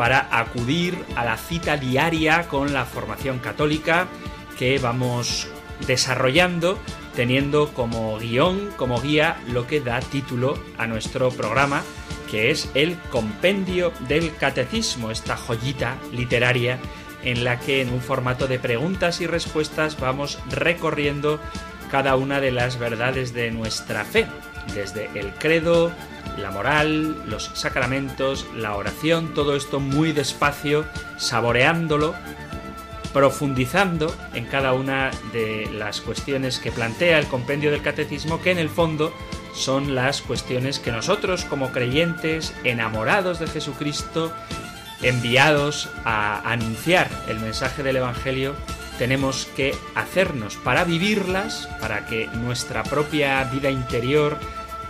[0.00, 4.08] para acudir a la cita diaria con la formación católica
[4.58, 5.46] que vamos
[5.86, 6.78] desarrollando
[7.14, 11.82] teniendo como guion, como guía, lo que da título a nuestro programa,
[12.30, 16.78] que es el Compendio del Catecismo, esta joyita literaria
[17.22, 21.40] en la que en un formato de preguntas y respuestas vamos recorriendo
[21.90, 24.26] cada una de las verdades de nuestra fe,
[24.74, 25.92] desde el credo,
[26.38, 30.84] la moral, los sacramentos, la oración, todo esto muy despacio,
[31.16, 32.14] saboreándolo,
[33.12, 38.58] profundizando en cada una de las cuestiones que plantea el compendio del catecismo, que en
[38.58, 39.12] el fondo
[39.54, 44.32] son las cuestiones que nosotros como creyentes, enamorados de Jesucristo,
[45.02, 48.54] enviados a anunciar el mensaje del Evangelio,
[48.98, 54.38] tenemos que hacernos para vivirlas, para que nuestra propia vida interior,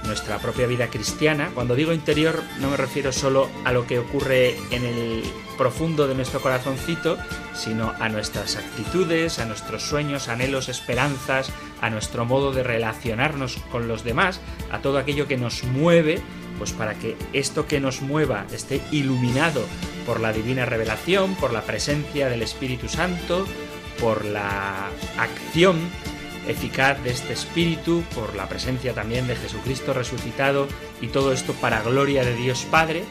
[0.05, 1.51] nuestra propia vida cristiana.
[1.55, 5.23] Cuando digo interior no me refiero solo a lo que ocurre en el
[5.57, 7.19] profundo de nuestro corazoncito,
[7.55, 13.87] sino a nuestras actitudes, a nuestros sueños, anhelos, esperanzas, a nuestro modo de relacionarnos con
[13.87, 14.41] los demás,
[14.71, 16.21] a todo aquello que nos mueve,
[16.59, 19.65] pues para que esto que nos mueva esté iluminado
[20.07, 23.47] por la divina revelación, por la presencia del Espíritu Santo,
[24.01, 24.89] por la
[25.19, 25.79] acción
[26.51, 30.69] eficaz de este Espíritu, por la presencia también de Jesucristo resucitado
[31.01, 33.05] y todo esto para gloria de Dios Padre.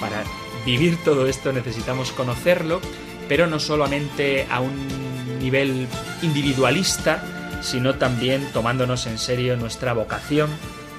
[0.00, 0.24] Para
[0.64, 2.80] vivir todo esto necesitamos conocerlo,
[3.28, 5.86] pero no solamente a un nivel
[6.22, 7.22] individualista,
[7.62, 10.50] sino también tomándonos en serio nuestra vocación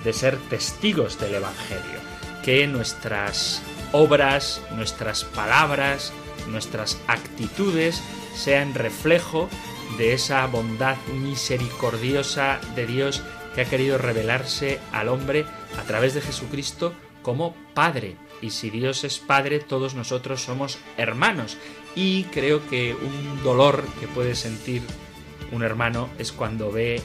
[0.03, 1.99] de ser testigos del Evangelio,
[2.43, 6.13] que nuestras obras, nuestras palabras,
[6.47, 8.01] nuestras actitudes
[8.35, 9.49] sean reflejo
[9.97, 13.23] de esa bondad misericordiosa de Dios
[13.55, 15.45] que ha querido revelarse al hombre
[15.79, 18.15] a través de Jesucristo como Padre.
[18.41, 21.57] Y si Dios es Padre, todos nosotros somos hermanos.
[21.95, 24.83] Y creo que un dolor que puede sentir
[25.51, 27.01] un hermano es cuando ve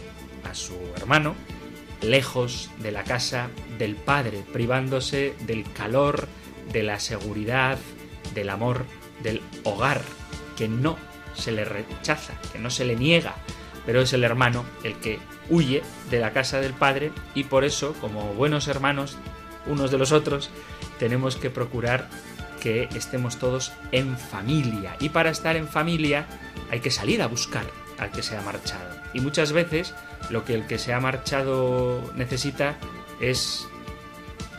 [0.49, 1.35] a su hermano
[2.03, 3.49] lejos de la casa
[3.79, 6.29] del Padre, privándose del calor,
[6.73, 7.79] de la seguridad,
[8.35, 8.85] del amor,
[9.23, 10.03] del hogar,
[10.57, 10.99] que no
[11.35, 13.35] se le rechaza, que no se le niega,
[13.87, 17.95] pero es el hermano el que huye de la casa del padre y por eso,
[18.01, 19.17] como buenos hermanos
[19.67, 20.51] unos de los otros,
[20.99, 22.09] tenemos que procurar
[22.61, 24.97] que estemos todos en familia.
[25.01, 26.27] Y para estar en familia
[26.71, 27.65] hay que salir a buscar
[27.99, 28.97] al que se ha marchado.
[29.15, 29.95] Y muchas veces
[30.31, 32.77] lo que el que se ha marchado necesita
[33.21, 33.67] es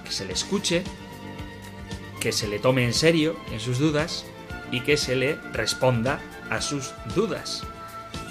[0.03, 0.83] que se le escuche,
[2.19, 4.25] que se le tome en serio en sus dudas
[4.71, 6.19] y que se le responda
[6.49, 7.63] a sus dudas.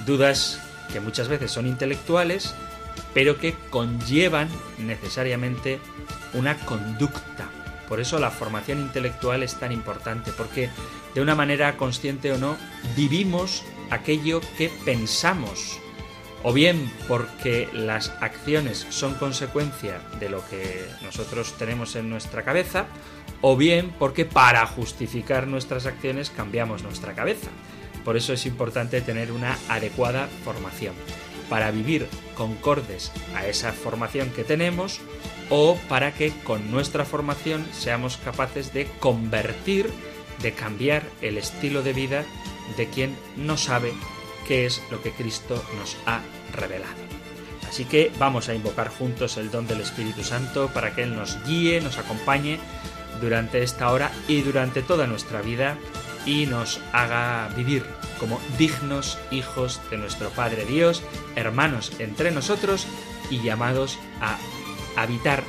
[0.07, 0.61] Dudas
[0.93, 2.55] que muchas veces son intelectuales,
[3.15, 4.49] pero que conllevan
[4.79, 5.81] necesariamente
[6.35, 7.49] una conducta.
[7.89, 10.71] Por eso la formación intelectual es tan importante, porque
[11.15, 12.57] de una manera consciente o no,
[12.97, 15.79] vivimos aquello que pensamos.
[16.45, 22.87] O bien porque las acciones son consecuencia de lo que nosotros tenemos en nuestra cabeza,
[23.43, 27.51] o bien porque para justificar nuestras acciones cambiamos nuestra cabeza.
[28.05, 30.95] Por eso es importante tener una adecuada formación
[31.51, 35.01] para vivir concordes a esa formación que tenemos
[35.51, 39.91] o para que con nuestra formación seamos capaces de convertir,
[40.41, 42.25] de cambiar el estilo de vida
[42.77, 43.93] de quien no sabe
[44.47, 46.21] qué es lo que Cristo nos ha
[46.55, 47.03] revelado.
[47.69, 51.43] Así que vamos a invocar juntos el don del Espíritu Santo para que Él nos
[51.47, 52.59] guíe, nos acompañe
[53.21, 55.77] durante esta hora y durante toda nuestra vida
[56.25, 57.85] y nos haga vivir
[58.19, 61.03] como dignos hijos de nuestro Padre Dios,
[61.35, 62.87] hermanos entre nosotros
[63.31, 64.39] y llamados a
[64.97, 65.43] habitar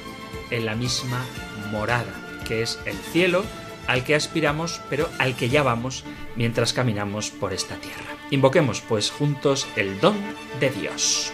[0.49, 1.23] en la misma
[1.71, 2.13] morada,
[2.47, 3.43] que es el cielo,
[3.87, 6.03] al que aspiramos, pero al que ya vamos
[6.35, 8.15] mientras caminamos por esta tierra.
[8.31, 10.15] Invoquemos pues juntos el don
[10.59, 11.33] de Dios.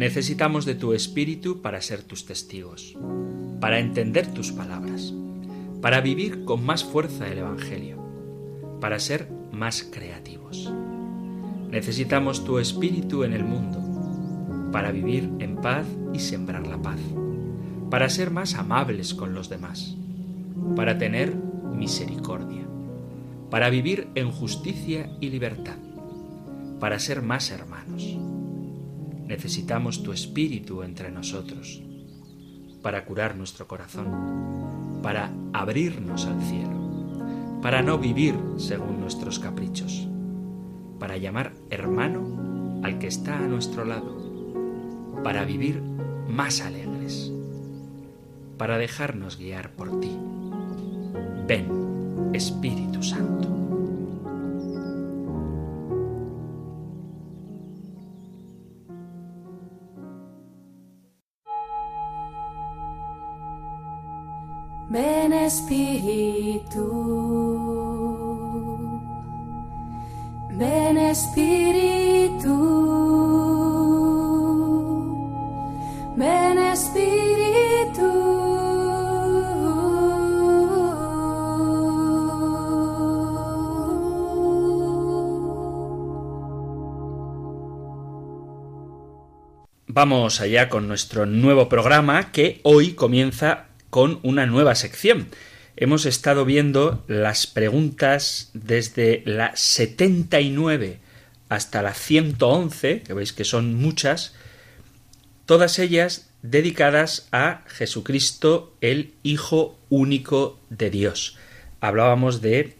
[0.00, 2.96] Necesitamos de tu Espíritu para ser tus testigos,
[3.60, 5.12] para entender tus palabras,
[5.82, 8.02] para vivir con más fuerza el Evangelio,
[8.80, 10.72] para ser más creativos.
[11.70, 17.00] Necesitamos tu Espíritu en el mundo, para vivir en paz y sembrar la paz,
[17.90, 19.98] para ser más amables con los demás,
[20.76, 21.36] para tener
[21.76, 22.64] misericordia,
[23.50, 25.76] para vivir en justicia y libertad,
[26.80, 28.16] para ser más hermanos.
[29.30, 31.80] Necesitamos tu Espíritu entre nosotros,
[32.82, 34.08] para curar nuestro corazón,
[35.04, 40.08] para abrirnos al cielo, para no vivir según nuestros caprichos,
[40.98, 44.18] para llamar hermano al que está a nuestro lado,
[45.22, 45.80] para vivir
[46.28, 47.30] más alegres,
[48.58, 50.10] para dejarnos guiar por ti.
[51.46, 53.59] Ven, Espíritu Santo.
[65.50, 66.86] Espíritu,
[70.50, 72.56] ven Espíritu,
[76.16, 78.10] ven Espíritu.
[89.88, 95.28] Vamos allá con nuestro nuevo programa que hoy comienza con una nueva sección.
[95.76, 100.98] Hemos estado viendo las preguntas desde la 79
[101.48, 104.34] hasta la 111, que veis que son muchas,
[105.46, 111.36] todas ellas dedicadas a Jesucristo, el Hijo único de Dios.
[111.80, 112.76] Hablábamos de,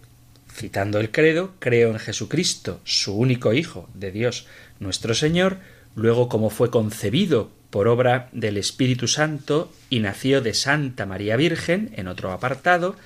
[0.52, 4.46] citando el credo, creo en Jesucristo, su único Hijo de Dios,
[4.78, 5.58] nuestro Señor,
[5.96, 11.92] luego cómo fue concebido por obra del Espíritu Santo y nació de Santa María Virgen
[11.96, 12.96] en otro apartado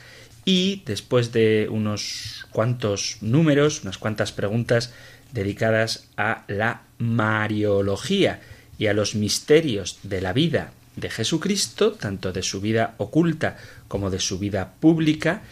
[0.44, 4.92] y después de unos cuantos números, unas cuantas preguntas
[5.32, 8.40] dedicadas a la Mariología
[8.78, 13.56] y a los misterios de la vida de Jesucristo, tanto de su vida oculta
[13.88, 15.42] como de su vida pública,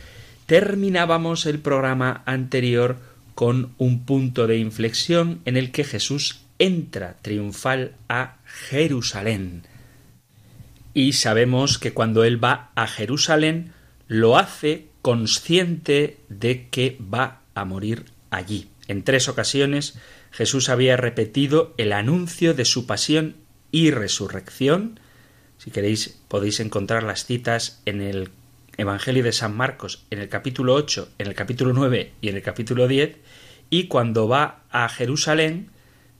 [0.46, 2.96] terminábamos el programa anterior
[3.34, 9.62] con un punto de inflexión en el que Jesús entra triunfal a Jerusalén.
[10.94, 13.72] Y sabemos que cuando él va a Jerusalén
[14.06, 18.68] lo hace consciente de que va a morir allí.
[18.86, 19.98] En tres ocasiones
[20.30, 23.34] Jesús había repetido el anuncio de su pasión
[23.72, 25.00] y resurrección.
[25.58, 28.30] Si queréis podéis encontrar las citas en el
[28.76, 32.42] Evangelio de San Marcos en el capítulo 8, en el capítulo 9 y en el
[32.42, 33.16] capítulo 10.
[33.68, 35.71] Y cuando va a Jerusalén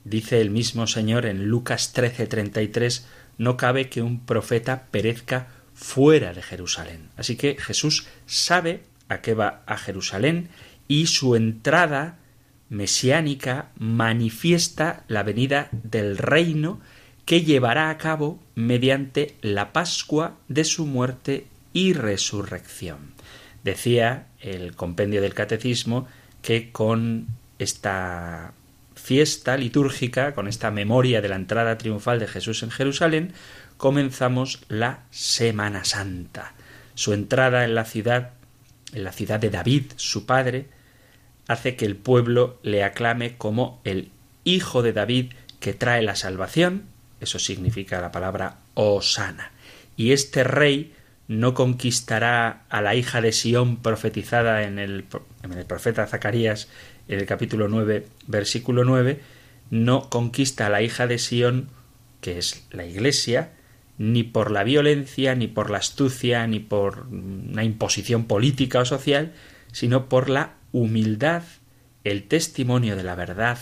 [0.04, 3.04] Dice el mismo Señor en Lucas 13:33,
[3.38, 7.08] no cabe que un profeta perezca fuera de Jerusalén.
[7.16, 10.48] Así que Jesús sabe a qué va a Jerusalén
[10.88, 12.18] y su entrada
[12.68, 16.80] mesiánica manifiesta la venida del reino
[17.24, 23.12] que llevará a cabo mediante la Pascua de su muerte y resurrección.
[23.62, 26.08] Decía el compendio del catecismo
[26.40, 28.52] que con esta
[29.02, 33.32] fiesta litúrgica, con esta memoria de la entrada triunfal de Jesús en Jerusalén,
[33.76, 36.54] comenzamos la Semana Santa.
[36.94, 38.30] Su entrada en la ciudad,
[38.92, 40.68] en la ciudad de David, su padre,
[41.48, 44.10] hace que el pueblo le aclame como el
[44.44, 46.84] Hijo de David que trae la salvación,
[47.20, 49.50] eso significa la palabra Osana.
[49.96, 50.94] Y este rey
[51.28, 55.04] no conquistará a la hija de Sión profetizada en el,
[55.42, 56.68] en el profeta Zacarías
[57.08, 59.20] en el capítulo 9, versículo 9,
[59.70, 61.68] no conquista a la hija de Sión,
[62.20, 63.52] que es la Iglesia,
[63.98, 69.32] ni por la violencia, ni por la astucia, ni por una imposición política o social,
[69.72, 71.42] sino por la humildad,
[72.04, 73.58] el testimonio de la verdad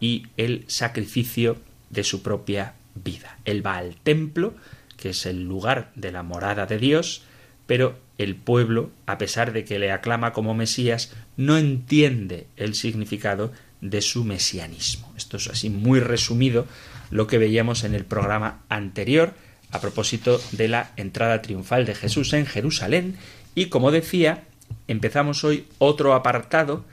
[0.00, 1.58] y el sacrificio
[1.90, 3.38] de su propia vida.
[3.44, 4.54] Él va al templo,
[4.96, 7.22] que es el lugar de la morada de Dios,
[7.66, 13.52] pero el pueblo, a pesar de que le aclama como Mesías, no entiende el significado
[13.80, 15.12] de su mesianismo.
[15.16, 16.66] Esto es así muy resumido
[17.10, 19.34] lo que veíamos en el programa anterior
[19.70, 23.16] a propósito de la entrada triunfal de Jesús en Jerusalén
[23.54, 24.44] y como decía,
[24.88, 26.84] empezamos hoy otro apartado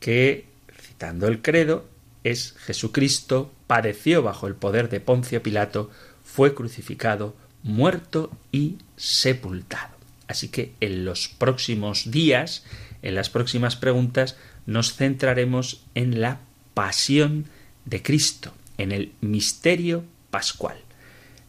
[0.00, 0.46] que,
[0.80, 1.88] citando el credo,
[2.24, 5.90] es Jesucristo padeció bajo el poder de Poncio Pilato,
[6.24, 9.99] fue crucificado, muerto y sepultado.
[10.30, 12.62] Así que en los próximos días,
[13.02, 16.38] en las próximas preguntas, nos centraremos en la
[16.72, 17.46] pasión
[17.84, 20.76] de Cristo, en el misterio pascual.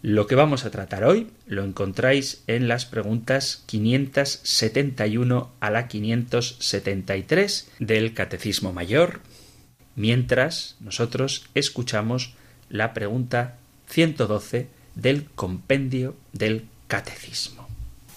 [0.01, 7.69] Lo que vamos a tratar hoy lo encontráis en las preguntas 571 a la 573
[7.77, 9.19] del Catecismo Mayor,
[9.95, 12.33] mientras nosotros escuchamos
[12.67, 13.59] la pregunta
[13.89, 17.60] 112 del compendio del Catecismo.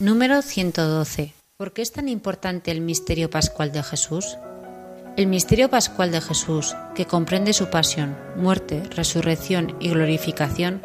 [0.00, 1.34] Número 112.
[1.56, 4.36] ¿Por qué es tan importante el misterio pascual de Jesús?
[5.16, 10.82] El misterio pascual de Jesús, que comprende su pasión, muerte, resurrección y glorificación,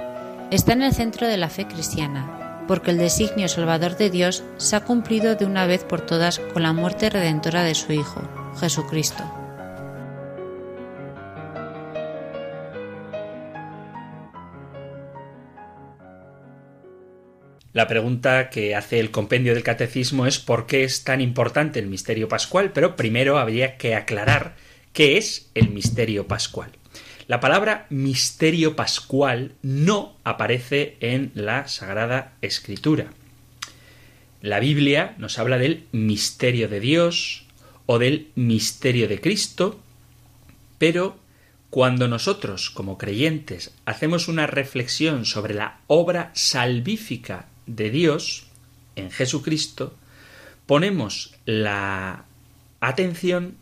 [0.52, 4.76] está en el centro de la fe cristiana, porque el designio salvador de Dios se
[4.76, 8.22] ha cumplido de una vez por todas con la muerte redentora de su Hijo,
[8.60, 9.39] Jesucristo.
[17.72, 21.86] La pregunta que hace el compendio del catecismo es por qué es tan importante el
[21.86, 24.56] misterio pascual, pero primero habría que aclarar
[24.92, 26.72] qué es el misterio pascual.
[27.28, 33.12] La palabra misterio pascual no aparece en la Sagrada Escritura.
[34.42, 37.46] La Biblia nos habla del misterio de Dios
[37.86, 39.80] o del misterio de Cristo,
[40.80, 41.20] pero
[41.70, 48.48] cuando nosotros, como creyentes, hacemos una reflexión sobre la obra salvífica de Dios
[48.96, 49.96] en Jesucristo,
[50.66, 52.26] ponemos la
[52.82, 53.56] atención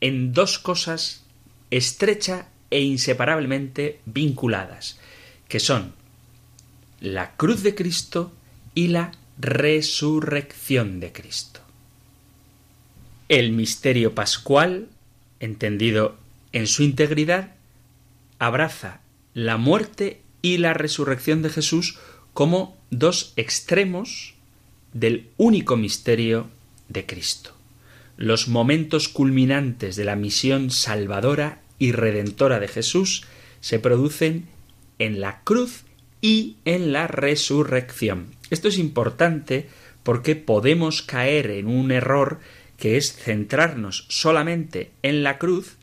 [0.00, 1.24] en dos cosas
[1.70, 4.98] estrecha e inseparablemente vinculadas,
[5.48, 5.94] que son
[7.00, 8.32] la cruz de Cristo
[8.74, 11.60] y la resurrección de Cristo.
[13.28, 14.88] El misterio pascual,
[15.40, 16.16] entendido
[16.52, 17.54] en su integridad,
[18.38, 19.00] abraza
[19.34, 21.98] la muerte y la resurrección de Jesús
[22.36, 24.34] como dos extremos
[24.92, 26.48] del único misterio
[26.90, 27.54] de Cristo,
[28.18, 33.24] los momentos culminantes de la misión salvadora y redentora de Jesús
[33.62, 34.48] se producen
[34.98, 35.84] en la cruz
[36.20, 38.26] y en la resurrección.
[38.50, 39.70] Esto es importante
[40.02, 42.40] porque podemos caer en un error
[42.76, 45.76] que es centrarnos solamente en la cruz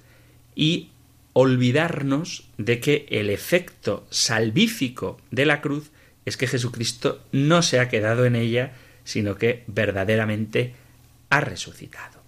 [0.56, 0.90] y
[1.34, 5.90] olvidarnos de que el efecto salvífico de la cruz
[6.26, 10.74] es que Jesucristo no se ha quedado en ella, sino que verdaderamente
[11.30, 12.22] ha resucitado.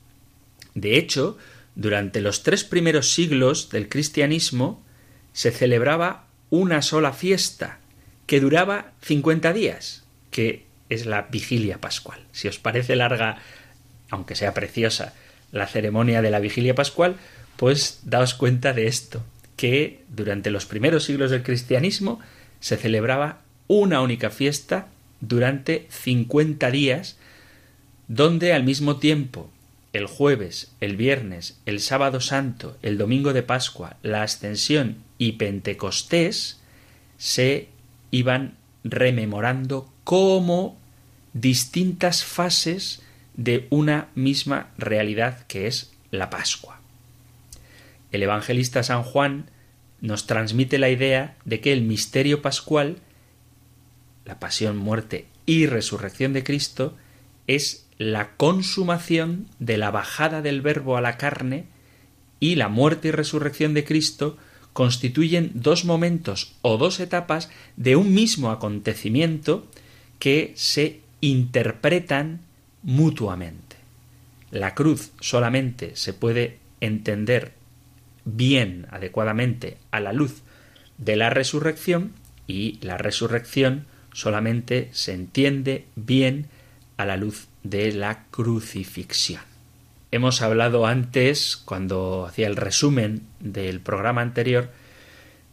[0.74, 1.38] De hecho,
[1.76, 4.84] durante los tres primeros siglos del cristianismo
[5.34, 7.80] se celebraba una sola fiesta
[8.28, 12.26] que duraba 50 días, que es la vigilia pascual.
[12.32, 13.38] Si os parece larga,
[14.10, 15.14] aunque sea preciosa,
[15.52, 17.16] la ceremonia de la vigilia pascual,
[17.58, 19.24] pues daos cuenta de esto,
[19.56, 22.20] que durante los primeros siglos del cristianismo
[22.60, 24.88] se celebraba una única fiesta
[25.22, 27.18] durante 50 días,
[28.08, 29.50] donde al mismo tiempo
[29.94, 36.60] el jueves, el viernes, el sábado santo, el domingo de Pascua, la ascensión y Pentecostés
[37.18, 37.70] se
[38.12, 40.78] iban rememorando como
[41.34, 43.02] distintas fases
[43.36, 46.80] de una misma realidad que es la Pascua.
[48.12, 49.50] El evangelista San Juan
[50.02, 52.98] nos transmite la idea de que el misterio pascual,
[54.26, 56.96] la pasión, muerte y resurrección de Cristo,
[57.48, 61.66] es la consumación de la bajada del Verbo a la carne
[62.40, 64.38] y la muerte y resurrección de Cristo
[64.74, 69.66] constituyen dos momentos o dos etapas de un mismo acontecimiento
[70.20, 72.42] que se interpretan
[72.84, 73.78] mutuamente.
[74.52, 77.54] La cruz solamente se puede entender
[78.26, 80.42] bien, adecuadamente, a la luz
[80.98, 82.12] de la resurrección
[82.48, 83.86] y la resurrección
[84.16, 86.48] solamente se entiende bien
[86.96, 89.42] a la luz de la crucifixión.
[90.12, 94.72] Hemos hablado antes, cuando hacía el resumen del programa anterior,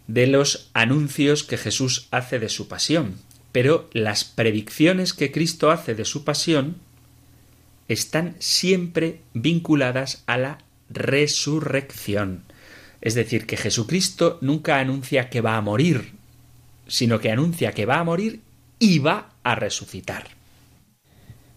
[0.06, 3.16] de los anuncios que Jesús hace de su pasión,
[3.50, 6.76] pero las predicciones que Cristo hace de su pasión
[7.88, 12.44] están siempre vinculadas a la resurrección.
[13.00, 16.12] Es decir, que Jesucristo nunca anuncia que va a morir,
[16.86, 18.40] sino que anuncia que va a morir
[18.98, 20.24] va a resucitar.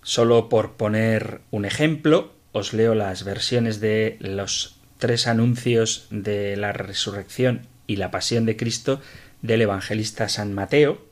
[0.02, 6.72] Solo por poner un ejemplo, os leo las versiones de los tres anuncios de la
[6.74, 9.02] resurrección y la pasión de Cristo
[9.42, 11.06] del evangelista San Mateo.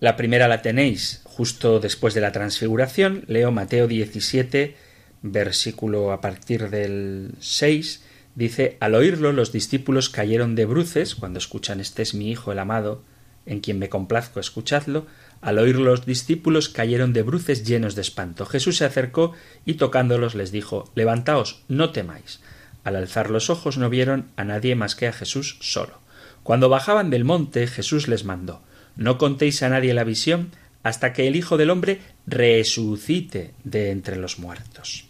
[0.00, 3.24] La primera la tenéis justo después de la transfiguración.
[3.28, 4.74] Leo Mateo 17,
[5.22, 8.02] versículo a partir del 6.
[8.34, 12.58] Dice, al oírlo los discípulos cayeron de bruces, cuando escuchan este es mi Hijo el
[12.58, 13.04] amado,
[13.46, 15.06] en quien me complazco, escuchadlo,
[15.40, 18.46] al oír los discípulos cayeron de bruces llenos de espanto.
[18.46, 19.32] Jesús se acercó
[19.66, 22.40] y tocándolos les dijo Levantaos, no temáis.
[22.84, 26.00] Al alzar los ojos no vieron a nadie más que a Jesús solo.
[26.42, 28.62] Cuando bajaban del monte, Jesús les mandó
[28.96, 30.50] No contéis a nadie la visión
[30.82, 35.06] hasta que el Hijo del hombre resucite de entre los muertos.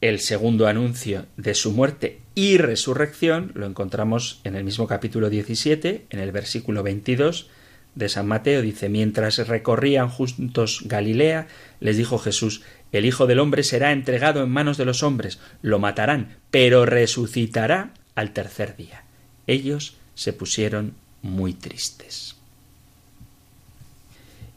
[0.00, 6.06] El segundo anuncio de su muerte y resurrección lo encontramos en el mismo capítulo 17,
[6.08, 7.50] en el versículo 22
[7.94, 8.62] de San Mateo.
[8.62, 11.48] Dice, mientras recorrían juntos Galilea,
[11.80, 15.78] les dijo Jesús, el Hijo del Hombre será entregado en manos de los hombres, lo
[15.78, 19.04] matarán, pero resucitará al tercer día.
[19.46, 22.36] Ellos se pusieron muy tristes.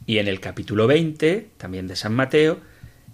[0.07, 2.59] Y en el capítulo 20, también de San Mateo,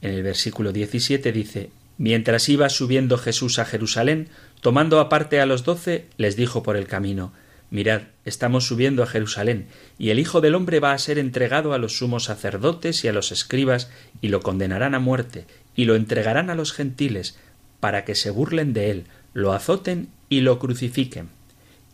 [0.01, 1.69] en el versículo 17 dice,
[2.01, 4.27] Mientras iba subiendo Jesús a Jerusalén,
[4.61, 7.33] tomando aparte a los doce, les dijo por el camino,
[7.71, 11.77] Mirad, estamos subiendo a Jerusalén, y el Hijo del hombre va a ser entregado a
[11.77, 13.89] los sumos sacerdotes y a los escribas,
[14.21, 17.37] y lo condenarán a muerte, y lo entregarán a los gentiles,
[17.79, 21.29] para que se burlen de él, lo azoten y lo crucifiquen.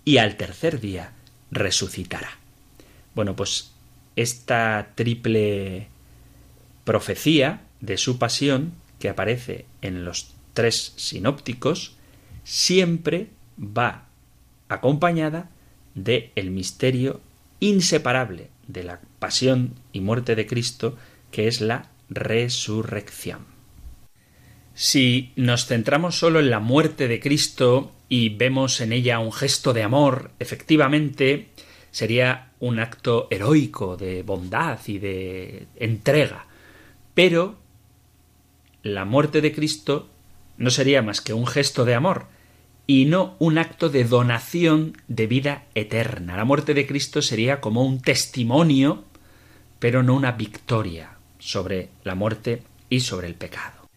[0.03, 1.11] Y al tercer día
[1.51, 2.39] resucitará.
[3.13, 3.71] Bueno, pues
[4.15, 5.89] esta triple
[6.85, 11.96] profecía de su pasión, que aparece en los tres sinópticos,
[12.47, 13.27] siempre
[13.59, 14.05] va
[14.69, 15.49] acompañada
[15.95, 17.19] de el misterio
[17.59, 20.95] inseparable de la pasión y muerte de Cristo,
[21.29, 23.45] que es la resurrección.
[24.73, 29.73] Si nos centramos solo en la muerte de Cristo y vemos en ella un gesto
[29.73, 31.49] de amor, efectivamente
[31.91, 36.47] sería un acto heroico de bondad y de entrega.
[37.13, 37.57] Pero
[38.83, 40.07] la muerte de Cristo
[40.57, 42.36] no sería más que un gesto de amor
[42.87, 46.37] y no un acto de donación de vida eterna.
[46.37, 49.03] La muerte de Cristo sería como un testimonio,
[49.77, 53.89] pero no una victoria sobre la muerte y sobre el pecado.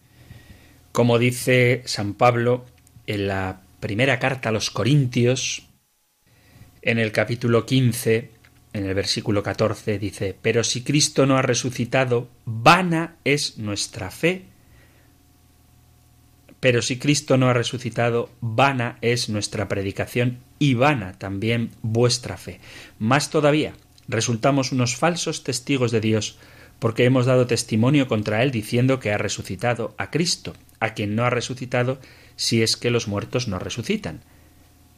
[0.91, 2.65] Como dice San Pablo
[3.07, 5.63] en la primera carta a los Corintios,
[6.81, 8.29] en el capítulo 15,
[8.73, 14.50] en el versículo 14, dice, Pero si Cristo no ha resucitado, vana es nuestra fe.
[16.61, 22.59] Pero si Cristo no ha resucitado, vana es nuestra predicación y vana también vuestra fe.
[22.99, 23.73] Más todavía,
[24.07, 26.37] resultamos unos falsos testigos de Dios,
[26.77, 31.25] porque hemos dado testimonio contra Él diciendo que ha resucitado a Cristo, a quien no
[31.25, 31.99] ha resucitado
[32.35, 34.21] si es que los muertos no resucitan.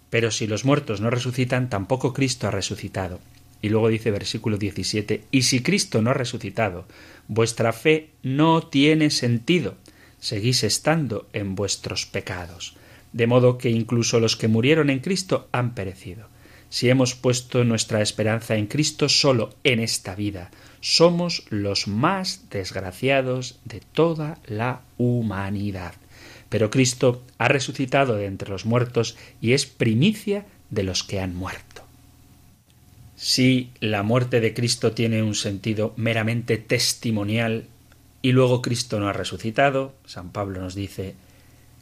[0.10, 3.22] Pero si los muertos no resucitan, tampoco Cristo ha resucitado.
[3.62, 6.86] Y luego dice versículo 17, y si Cristo no ha resucitado,
[7.30, 9.78] vuestra fe no tiene sentido,
[10.24, 12.76] seguís estando en vuestros pecados.
[13.12, 16.30] De modo que incluso los que murieron en Cristo han perecido.
[16.70, 23.60] Si hemos puesto nuestra esperanza en Cristo solo en esta vida, somos los más desgraciados
[23.66, 25.94] de toda la humanidad
[26.54, 31.36] pero Cristo ha resucitado de entre los muertos y es primicia de los que han
[31.36, 31.82] muerto.
[33.16, 37.66] Si la muerte de Cristo tiene un sentido meramente testimonial
[38.24, 41.16] y luego Cristo no ha resucitado, San Pablo nos dice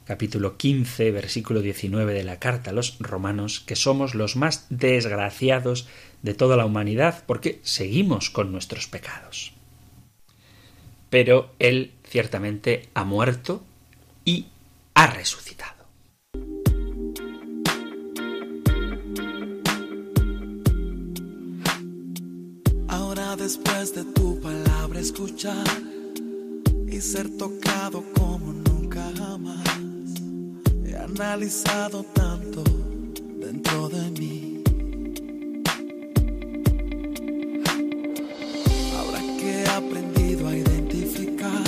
[0.05, 5.87] capítulo 15, versículo 19 de la carta a los romanos, que somos los más desgraciados
[6.23, 9.53] de toda la humanidad porque seguimos con nuestros pecados.
[11.11, 13.63] Pero Él ciertamente ha muerto
[14.25, 14.47] y
[14.95, 15.85] ha resucitado.
[22.87, 26.00] Ahora después de tu palabra escuchar
[27.01, 29.65] ser tocado como nunca jamás,
[30.85, 32.63] he analizado tanto
[33.39, 34.63] dentro de mí.
[38.99, 41.63] Ahora que he aprendido a identificar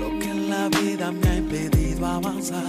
[0.00, 2.64] lo que en la vida me ha impedido avanzar.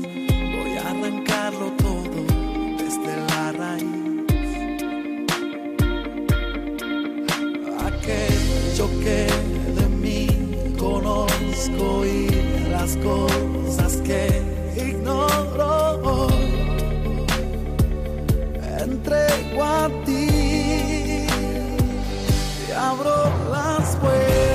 [0.00, 2.24] Voy a arrancarlo todo
[2.78, 3.84] desde la raíz.
[8.04, 9.24] Que
[11.56, 14.42] y las cosas que
[14.76, 16.28] ignoro.
[18.80, 20.28] Entrego a ti
[22.68, 24.53] y abro las puertas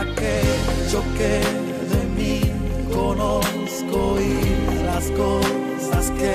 [0.00, 1.34] aquello que
[1.92, 2.40] de mí
[2.92, 6.32] conozco y las cosas que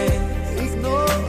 [0.63, 1.22] ignoro.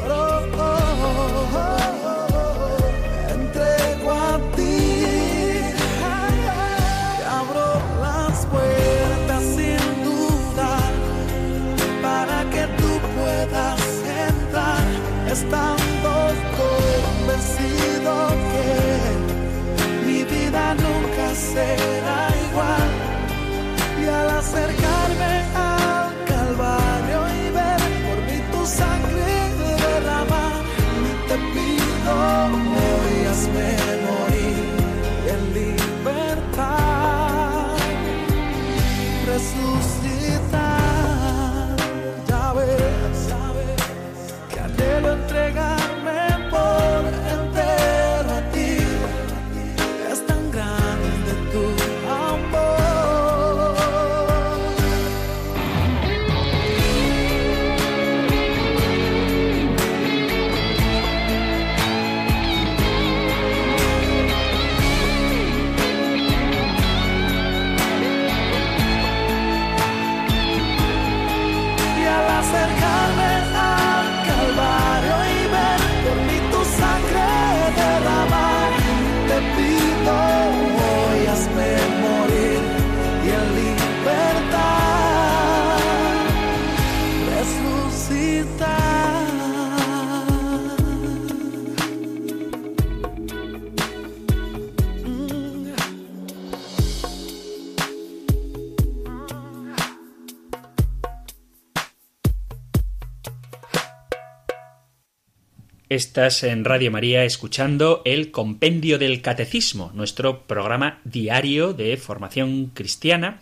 [105.95, 113.39] Estás en Radio María escuchando el Compendio del Catecismo, nuestro programa diario de formación cristiana,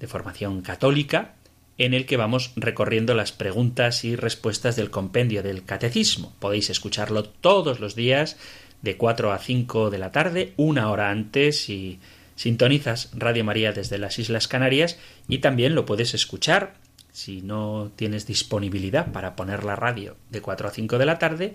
[0.00, 1.32] de formación católica,
[1.78, 6.34] en el que vamos recorriendo las preguntas y respuestas del Compendio del Catecismo.
[6.40, 8.36] Podéis escucharlo todos los días
[8.82, 12.00] de 4 a 5 de la tarde, una hora antes si
[12.36, 16.74] sintonizas Radio María desde las Islas Canarias y también lo puedes escuchar
[17.12, 21.54] si no tienes disponibilidad para poner la radio de 4 a 5 de la tarde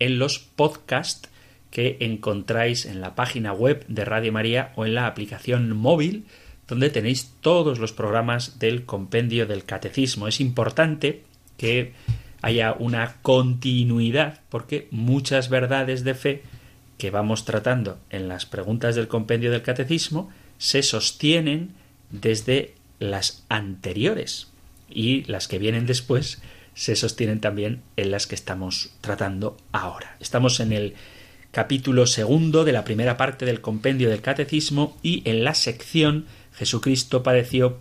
[0.00, 1.28] en los podcasts
[1.70, 6.26] que encontráis en la página web de Radio María o en la aplicación móvil
[6.66, 10.28] donde tenéis todos los programas del compendio del catecismo.
[10.28, 11.24] Es importante
[11.56, 11.92] que
[12.42, 16.42] haya una continuidad porque muchas verdades de fe
[16.96, 21.74] que vamos tratando en las preguntas del compendio del catecismo se sostienen
[22.10, 24.48] desde las anteriores
[24.88, 26.40] y las que vienen después
[26.80, 30.16] se sostienen también en las que estamos tratando ahora.
[30.18, 30.94] Estamos en el
[31.50, 37.22] capítulo segundo de la primera parte del compendio del catecismo y en la sección Jesucristo
[37.22, 37.76] padeció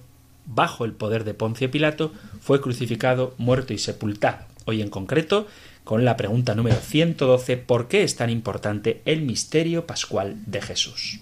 [0.45, 4.39] bajo el poder de Poncio Pilato, fue crucificado, muerto y sepultado.
[4.65, 5.47] Hoy en concreto
[5.85, 11.21] con la pregunta número 112, ¿por qué es tan importante el misterio pascual de Jesús?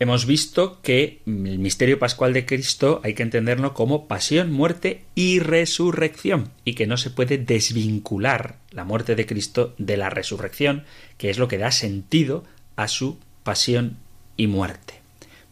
[0.00, 5.40] Hemos visto que el misterio pascual de Cristo hay que entenderlo como pasión, muerte y
[5.40, 10.84] resurrección, y que no se puede desvincular la muerte de Cristo de la resurrección,
[11.16, 12.44] que es lo que da sentido
[12.76, 13.96] a su pasión
[14.36, 14.94] y muerte.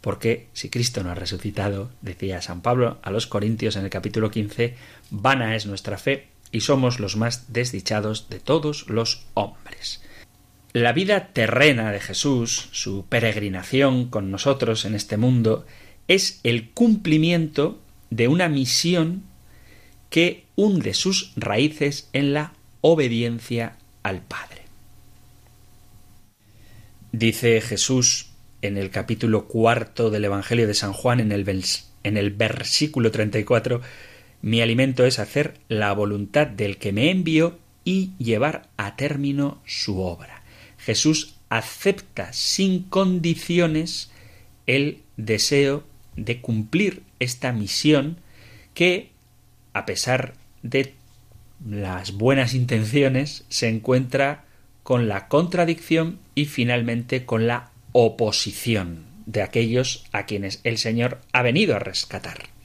[0.01, 4.31] Porque si Cristo no ha resucitado, decía San Pablo a los Corintios en el capítulo
[4.31, 4.77] 15,
[5.11, 10.01] vana es nuestra fe y somos los más desdichados de todos los hombres.
[10.77, 15.65] La vida terrena de Jesús, su peregrinación con nosotros en este mundo,
[16.07, 19.23] es el cumplimiento de una misión
[20.11, 24.65] que hunde sus raíces en la obediencia al Padre.
[27.11, 31.65] Dice Jesús en el capítulo cuarto del Evangelio de San Juan, en el,
[32.03, 33.81] en el versículo 34,
[34.43, 40.03] mi alimento es hacer la voluntad del que me envió y llevar a término su
[40.03, 40.36] obra.
[40.87, 44.13] Jesús acepta sin condiciones
[44.69, 45.83] el deseo
[46.15, 48.19] de cumplir esta misión
[48.73, 49.11] que,
[49.73, 50.95] a pesar de
[51.69, 54.45] las buenas intenciones, se encuentra
[54.85, 61.43] con la contradicción y finalmente con la oposición de aquellos a quienes el Señor ha
[61.43, 62.56] venido a rescatar.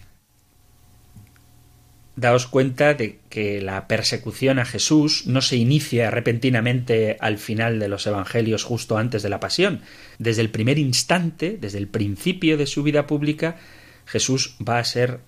[2.16, 7.88] Daos cuenta de que la persecución a Jesús no se inicia repentinamente al final de
[7.88, 9.82] los Evangelios justo antes de la pasión.
[10.20, 13.56] Desde el primer instante, desde el principio de su vida pública,
[14.06, 15.22] Jesús va a ser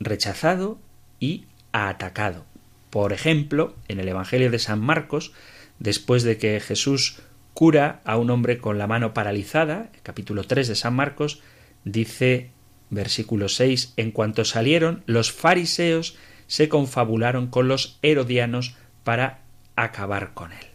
[0.00, 0.78] rechazado
[1.18, 2.44] y atacado.
[2.90, 5.32] Por ejemplo, en el Evangelio de San Marcos,
[5.78, 7.20] después de que Jesús
[7.54, 11.40] cura a un hombre con la mano paralizada, capítulo 3 de San Marcos,
[11.84, 12.50] dice
[12.90, 18.74] versículo 6, en cuanto salieron, los fariseos se confabularon con los herodianos
[19.04, 19.40] para
[19.76, 20.66] acabar con él.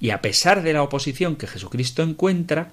[0.00, 2.72] Y a pesar de la oposición que Jesucristo encuentra,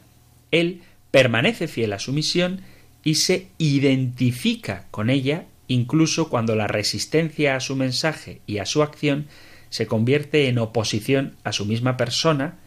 [0.52, 2.62] él permanece fiel a su misión
[3.04, 8.82] y se identifica con ella incluso cuando la resistencia a su mensaje y a su
[8.82, 9.28] acción
[9.70, 12.58] se convierte en oposición a su misma persona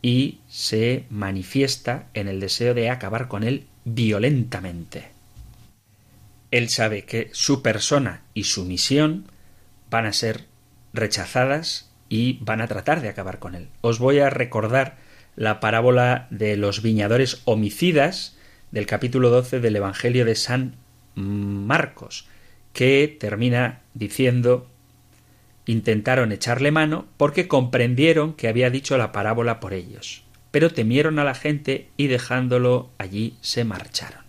[0.00, 5.13] y se manifiesta en el deseo de acabar con él violentamente.
[6.54, 9.24] Él sabe que su persona y su misión
[9.90, 10.44] van a ser
[10.92, 13.70] rechazadas y van a tratar de acabar con él.
[13.80, 14.96] Os voy a recordar
[15.34, 18.36] la parábola de los viñadores homicidas
[18.70, 20.76] del capítulo 12 del Evangelio de San
[21.16, 22.28] Marcos,
[22.72, 24.70] que termina diciendo
[25.66, 31.24] intentaron echarle mano porque comprendieron que había dicho la parábola por ellos, pero temieron a
[31.24, 34.23] la gente y dejándolo allí se marcharon.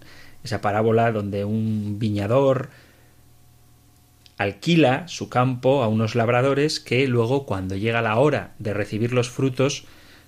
[0.45, 2.69] Esa parábola donde un viñador
[4.37, 9.27] alquila su campo a unos labradores que luego cuando llega la hora de recibir los
[9.27, 9.85] frutos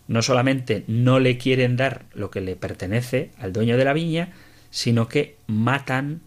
[0.08, 4.34] no solamente no le quieren dar lo que le pertenece al dueño de la viña,
[4.72, 6.22] sino que matan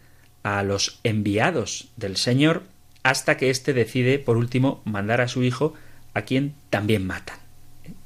[0.44, 2.62] a los enviados del Señor
[3.02, 5.74] hasta que éste decide, por último, mandar a su hijo,
[6.14, 7.38] a quien también matan.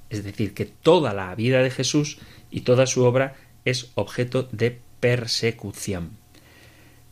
[0.09, 2.21] Es decir, que toda la vida de Jesús
[2.51, 3.35] y toda su obra
[3.67, 6.13] es objeto de persecución.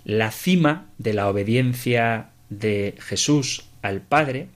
[0.07, 4.49] La cima de la obediencia de Jesús al Padre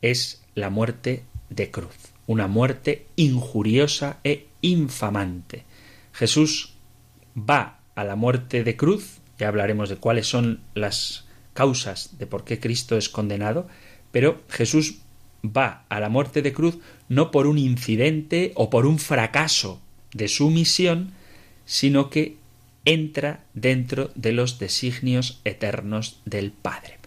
[0.00, 1.94] es la muerte de cruz,
[2.26, 5.64] una muerte injuriosa e infamante.
[6.14, 6.72] Jesús
[7.36, 12.44] va a la muerte de cruz, ya hablaremos de cuáles son las causas de por
[12.44, 13.68] qué Cristo es condenado,
[14.10, 15.00] pero Jesús
[15.44, 16.78] va a la muerte de cruz
[17.10, 19.82] no por un incidente o por un fracaso
[20.14, 21.12] de su misión,
[21.64, 22.36] sino que
[22.84, 26.98] entra dentro de los designios eternos del Padre.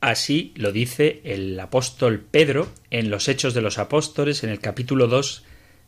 [0.00, 5.08] Así lo dice el apóstol Pedro en los Hechos de los Apóstoles en el capítulo
[5.08, 5.44] 2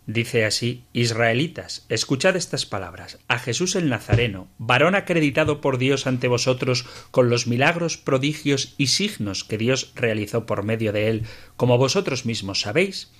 [0.08, 3.18] Dice así Israelitas, escuchad estas palabras.
[3.28, 8.86] A Jesús el Nazareno, varón acreditado por Dios ante vosotros con los milagros, prodigios y
[8.86, 11.24] signos que Dios realizó por medio de él,
[11.58, 13.12] como vosotros mismos sabéis,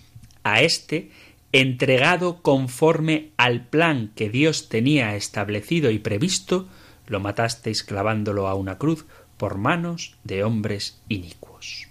[0.44, 1.10] a éste,
[1.52, 6.68] entregado conforme al plan que Dios tenía establecido y previsto,
[7.06, 9.06] lo matasteis clavándolo a una cruz
[9.36, 11.88] por manos de hombres inicuos.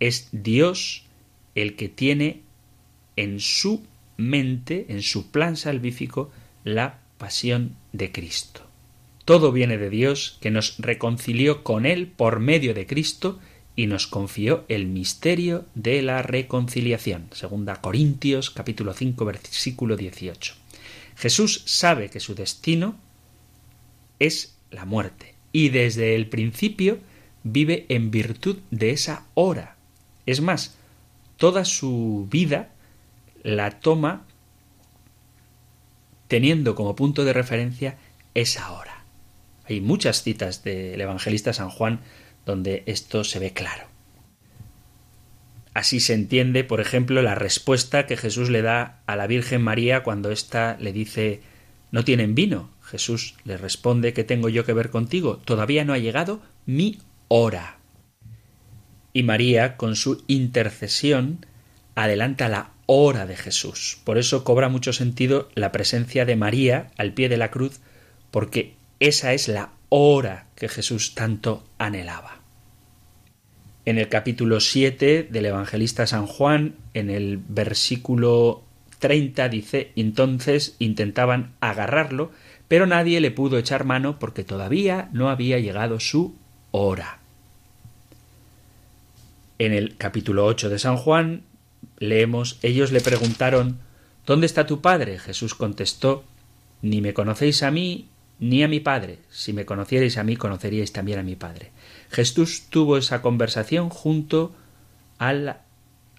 [0.00, 1.04] Es Dios
[1.54, 2.42] el que tiene
[3.16, 3.84] en su
[4.16, 6.30] mente, en su plan salvífico,
[6.64, 8.62] la pasión de Cristo.
[9.24, 13.38] Todo viene de Dios, que nos reconcilió con Él por medio de Cristo
[13.74, 17.28] y nos confió el misterio de la reconciliación.
[17.32, 20.54] Segunda Corintios capítulo 5 versículo 18.
[21.16, 22.96] Jesús sabe que su destino
[24.18, 26.98] es la muerte y desde el principio
[27.44, 29.76] vive en virtud de esa hora.
[30.26, 30.76] Es más,
[31.36, 32.70] toda su vida
[33.42, 34.26] la toma
[36.28, 37.98] teniendo como punto de referencia
[38.34, 39.04] esa hora.
[39.64, 42.00] Hay muchas citas del evangelista San Juan
[42.46, 43.92] donde esto se ve claro.
[45.74, 50.02] Así se entiende, por ejemplo, la respuesta que Jesús le da a la Virgen María
[50.02, 51.40] cuando ésta le dice
[51.90, 52.70] ¿No tienen vino?
[52.82, 55.38] Jesús le responde ¿Qué tengo yo que ver contigo?
[55.44, 57.78] Todavía no ha llegado mi hora.
[59.14, 61.46] Y María, con su intercesión,
[61.94, 63.98] adelanta la hora de Jesús.
[64.04, 67.80] Por eso cobra mucho sentido la presencia de María al pie de la cruz,
[68.30, 72.40] porque esa es la hora que Jesús tanto anhelaba.
[73.84, 78.62] En el capítulo 7 del evangelista San Juan, en el versículo
[79.00, 82.32] 30 dice, entonces intentaban agarrarlo,
[82.68, 86.36] pero nadie le pudo echar mano porque todavía no había llegado su
[86.70, 87.18] hora.
[89.58, 91.42] En el capítulo 8 de San Juan
[91.98, 93.78] leemos, ellos le preguntaron
[94.24, 95.18] ¿Dónde está tu padre?
[95.18, 96.24] Jesús contestó
[96.80, 98.08] Ni me conocéis a mí
[98.42, 99.20] ni a mi padre.
[99.30, 101.70] Si me conocierais a mí, conoceríais también a mi padre.
[102.10, 104.52] Jesús tuvo esa conversación junto
[105.16, 105.58] al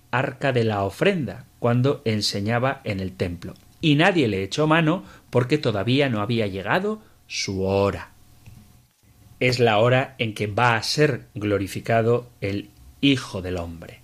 [0.09, 3.55] arca de la ofrenda, cuando enseñaba en el templo.
[3.81, 8.12] Y nadie le echó mano porque todavía no había llegado su hora.
[9.41, 12.69] Es la hora en que va a ser glorificado el
[13.01, 13.99] Hijo del Hombre.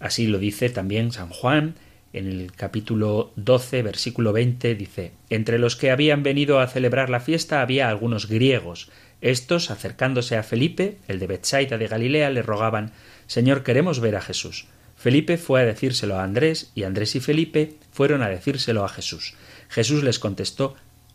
[0.00, 1.76] Así lo dice también San Juan
[2.12, 7.20] en el capítulo 12, versículo 20, dice Entre los que habían venido a celebrar la
[7.20, 8.90] fiesta había algunos griegos.
[9.20, 12.92] Estos, acercándose a Felipe, el de Bethsaida de Galilea, le rogaban
[13.26, 14.66] Señor, queremos ver a Jesús.
[14.96, 19.34] Felipe fue a decírselo a Andrés y Andrés y Felipe fueron a decírselo a Jesús.
[19.68, 20.74] Jesús les contestó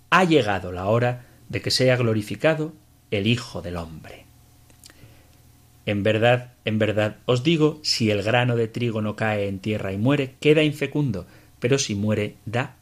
[0.10, 2.74] Ha llegado la hora de que sea glorificado
[3.12, 4.25] el Hijo del Hombre.
[5.86, 9.93] En verdad, en verdad os digo, si el grano de trigo no cae en tierra
[9.93, 11.28] y muere, queda infecundo,
[11.60, 12.76] pero si muere, da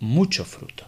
[0.00, 0.86] mucho fruto.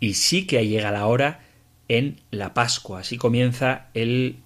[0.00, 1.40] Y sí que llega la hora
[1.88, 3.00] en la Pascua.
[3.00, 4.36] Así comienza el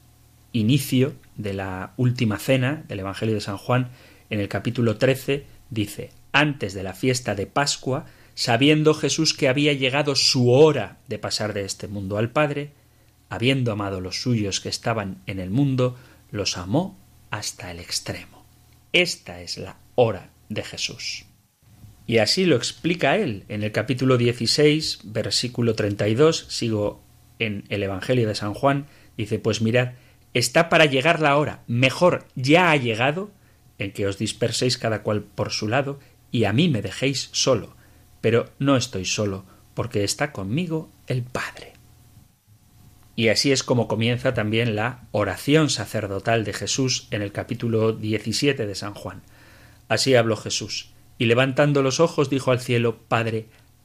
[0.53, 3.89] inicio de la última cena del Evangelio de San Juan.
[4.29, 9.73] En el capítulo 13 dice, antes de la fiesta de Pascua, sabiendo Jesús que había
[9.73, 12.73] llegado su hora de pasar de este mundo al Padre,
[13.31, 15.97] habiendo amado los suyos que estaban en el mundo,
[16.31, 16.99] los amó
[17.31, 18.45] hasta el extremo.
[18.93, 21.25] Esta es la hora de Jesús.
[22.07, 27.01] Y así lo explica él en el capítulo 16, versículo 32, sigo
[27.39, 29.93] en el Evangelio de San Juan, dice, pues mirad,
[30.35, 33.31] está para llegar la hora, mejor ya ha llegado,
[33.79, 36.01] en que os disperséis cada cual por su lado,
[36.33, 37.77] y a mí me dejéis solo,
[38.21, 41.80] pero no estoy solo, porque está conmigo el Padre.
[43.21, 48.67] Y así es como comienza también la oración sacerdotal de Jesús en el capítulo 17
[48.67, 49.21] de San Juan.
[49.91, 53.45] Así habló Jesús, y levantando los ojos dijo al cielo, Padre,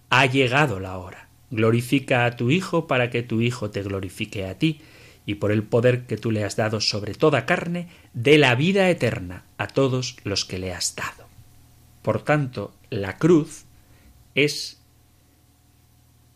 [0.09, 1.27] ha llegado la hora.
[1.51, 4.79] Glorifica a tu Hijo para que tu Hijo te glorifique a ti,
[5.25, 8.89] y por el poder que tú le has dado sobre toda carne, dé la vida
[8.89, 11.27] eterna a todos los que le has dado.
[12.03, 13.65] Por tanto, la cruz
[14.33, 14.79] es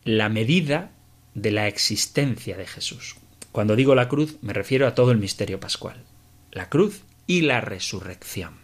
[0.03, 0.91] la medida
[1.41, 3.15] de la existencia de Jesús.
[3.51, 6.03] Cuando digo la cruz me refiero a todo el misterio pascual,
[6.51, 8.59] la cruz y la resurrección.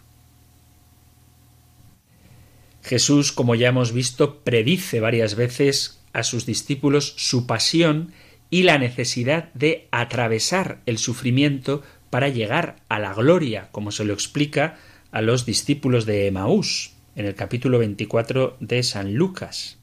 [2.82, 8.14] Jesús, como ya hemos visto, predice varias veces a sus discípulos su pasión
[8.52, 14.14] y la necesidad de atravesar el sufrimiento para llegar a la gloria, como se lo
[14.14, 14.78] explica
[15.12, 19.80] a los discípulos de Emaús en el capítulo 24 de San Lucas.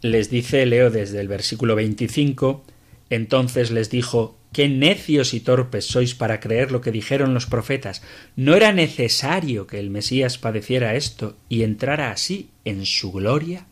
[0.00, 2.64] Les dice, leo desde el versículo 25,
[3.10, 8.02] entonces les dijo, Qué necios y torpes sois para creer lo que dijeron los profetas.
[8.34, 13.66] ¿No era necesario que el Mesías padeciera esto y entrara así en su gloria?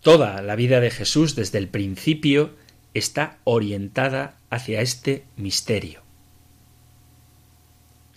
[0.00, 2.50] Toda la vida de Jesús desde el principio
[2.94, 6.01] está orientada hacia este misterio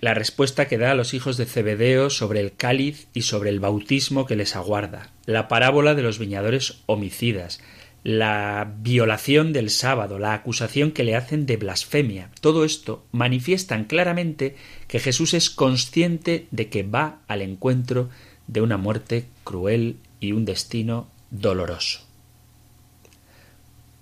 [0.06, 3.60] la respuesta que da a los hijos de Zebedeo sobre el cáliz y sobre el
[3.60, 7.60] bautismo que les aguarda, la parábola de los viñadores homicidas,
[8.04, 14.56] la violación del sábado, la acusación que le hacen de blasfemia, todo esto manifiestan claramente
[14.88, 18.12] que Jesús es consciente de que va al encuentro
[18.46, 22.02] de una muerte cruel y un destino doloroso.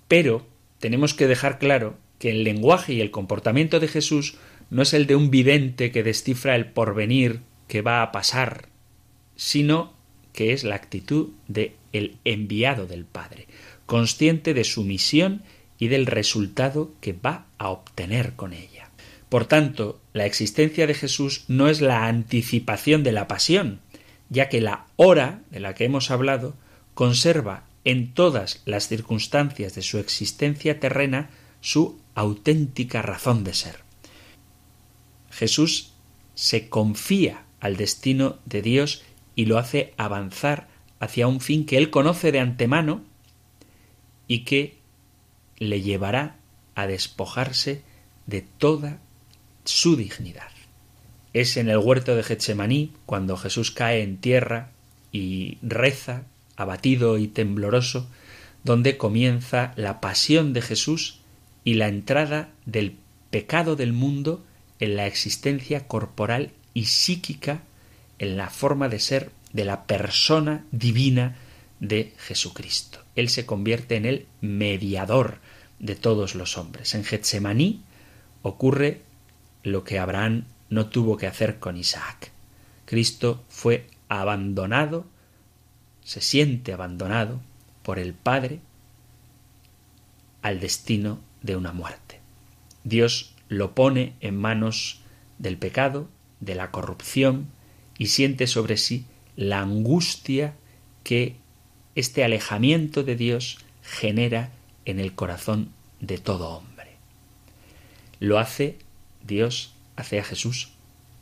[0.10, 0.46] Pero
[0.80, 4.36] tenemos que dejar claro que el lenguaje y el comportamiento de Jesús
[4.74, 8.70] no es el de un vidente que descifra el porvenir que va a pasar,
[9.36, 9.94] sino
[10.34, 13.48] que es la actitud de el enviado del Padre,
[13.86, 15.44] consciente de su misión
[15.78, 18.90] y del resultado que va a obtener con ella.
[19.30, 23.80] Por tanto, la existencia de Jesús no es la anticipación de la pasión,
[24.30, 26.56] ya que la hora de la que hemos hablado
[26.96, 31.30] conserva en todas las circunstancias de su existencia terrena
[31.62, 33.83] su auténtica razón de ser.
[35.34, 35.92] Jesús
[36.36, 39.04] se confía al destino de Dios
[39.36, 40.68] y lo hace avanzar
[41.00, 43.04] hacia un fin que él conoce de antemano
[44.28, 44.78] y que
[45.58, 46.38] le llevará
[46.76, 47.82] a despojarse
[48.26, 49.00] de toda
[49.66, 50.50] su dignidad.
[51.34, 54.70] Es en el huerto de Getsemaní cuando Jesús cae en tierra
[55.12, 56.24] y reza,
[56.56, 58.08] abatido y tembloroso,
[58.64, 61.20] donde comienza la pasión de Jesús
[61.64, 62.96] y la entrada del
[63.30, 64.44] pecado del mundo
[64.84, 67.62] en la existencia corporal y psíquica,
[68.20, 71.38] en la forma de ser de la persona divina
[71.80, 73.00] de Jesucristo.
[73.16, 75.38] Él se convierte en el mediador
[75.80, 76.96] de todos los hombres.
[76.96, 77.82] En Getsemaní
[78.42, 79.04] ocurre
[79.64, 82.34] lo que Abraham no tuvo que hacer con Isaac.
[82.86, 85.06] Cristo fue abandonado,
[86.04, 87.40] se siente abandonado
[87.84, 88.60] por el Padre
[90.42, 92.20] al destino de una muerte.
[92.84, 95.02] Dios lo pone en manos
[95.38, 97.48] del pecado, de la corrupción,
[97.98, 100.56] y siente sobre sí la angustia
[101.04, 101.36] que
[101.96, 104.52] este alejamiento de Dios genera
[104.86, 106.98] en el corazón de todo hombre.
[108.20, 108.78] Lo hace
[109.26, 110.72] Dios, hace a Jesús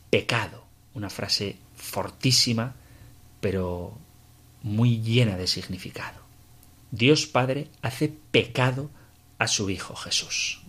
[0.09, 0.63] pecado,
[0.93, 2.75] una frase fortísima,
[3.39, 3.97] pero
[4.61, 6.19] muy llena de significado.
[6.91, 8.89] Dios Padre hace pecado
[9.39, 10.60] a su Hijo Jesús.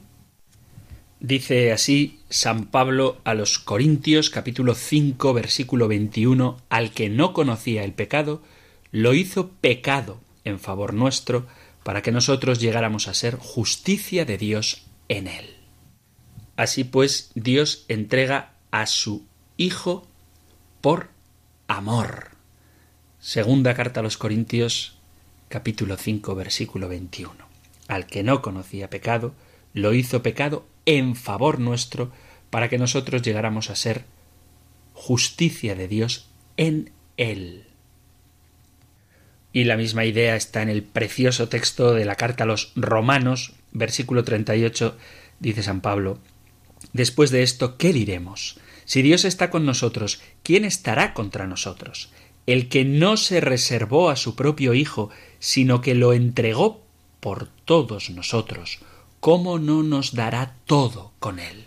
[1.23, 7.85] Dice así San Pablo a los Corintios capítulo 5 versículo 21, al que no conocía
[7.85, 8.43] el pecado,
[8.91, 11.47] lo hizo pecado en favor nuestro,
[11.85, 15.55] para que nosotros llegáramos a ser justicia de Dios en él.
[16.57, 19.25] Así pues, Dios entrega a su
[19.57, 20.09] Hijo
[20.81, 21.11] por
[21.69, 22.31] amor.
[23.21, 24.99] Segunda carta a los Corintios
[25.49, 27.33] capítulo 5 versículo 21.
[27.87, 29.35] Al que no conocía pecado,
[29.73, 32.13] lo hizo pecado en favor nuestro
[32.51, 34.05] para que nosotros llegáramos a ser
[34.93, 37.65] justicia de Dios en Él.
[39.53, 43.53] Y la misma idea está en el precioso texto de la carta a los Romanos,
[43.73, 44.97] versículo 38,
[45.41, 46.19] dice San Pablo,
[46.93, 48.59] Después de esto, ¿qué diremos?
[48.85, 52.11] Si Dios está con nosotros, ¿quién estará contra nosotros?
[52.47, 56.83] El que no se reservó a su propio Hijo, sino que lo entregó
[57.21, 58.81] por todos nosotros,
[59.23, 61.65] ¿cómo no nos dará todo con él?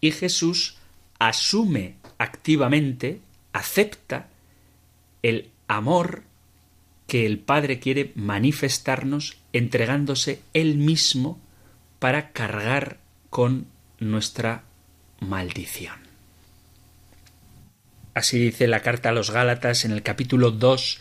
[0.00, 0.76] Y Jesús
[1.18, 3.20] asume activamente,
[3.52, 4.28] acepta
[5.24, 6.22] el amor
[7.08, 11.40] que el Padre quiere manifestarnos entregándose él mismo
[11.98, 13.66] para cargar con
[13.98, 14.62] nuestra
[15.18, 15.96] maldición.
[18.14, 21.00] Así dice la carta a los Gálatas en el capítulo 2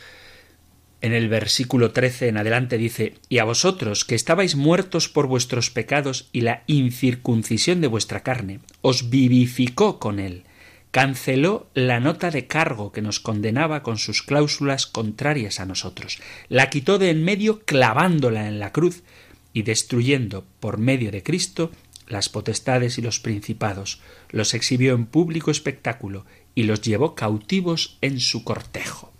[1.04, 5.70] en el versículo 13 en adelante dice, Y a vosotros, que estabais muertos por vuestros
[5.70, 10.46] pecados y la incircuncisión de vuestra carne, os vivificó con él,
[10.92, 16.70] canceló la nota de cargo que nos condenaba con sus cláusulas contrarias a nosotros, la
[16.70, 19.04] quitó de en medio clavándola en la cruz
[19.52, 21.70] y destruyendo por medio de Cristo
[22.08, 24.00] las potestades y los principados,
[24.30, 26.26] los exhibió en público espectáculo
[26.56, 29.13] y los llevó cautivos en su cortejo.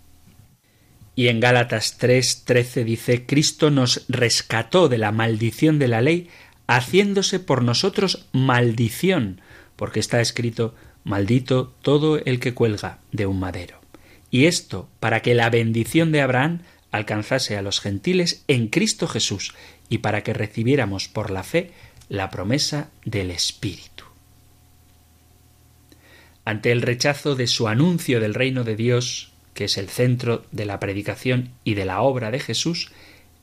[1.16, 6.28] Y en Gálatas 3:13 dice, Cristo nos rescató de la maldición de la ley,
[6.66, 9.40] haciéndose por nosotros maldición,
[9.76, 13.80] porque está escrito, maldito todo el que cuelga de un madero.
[14.30, 19.54] Y esto para que la bendición de Abraham alcanzase a los gentiles en Cristo Jesús,
[19.88, 21.70] y para que recibiéramos por la fe
[22.08, 24.04] la promesa del Espíritu.
[26.44, 30.66] Ante el rechazo de su anuncio del reino de Dios, que es el centro de
[30.66, 32.90] la predicación y de la obra de Jesús,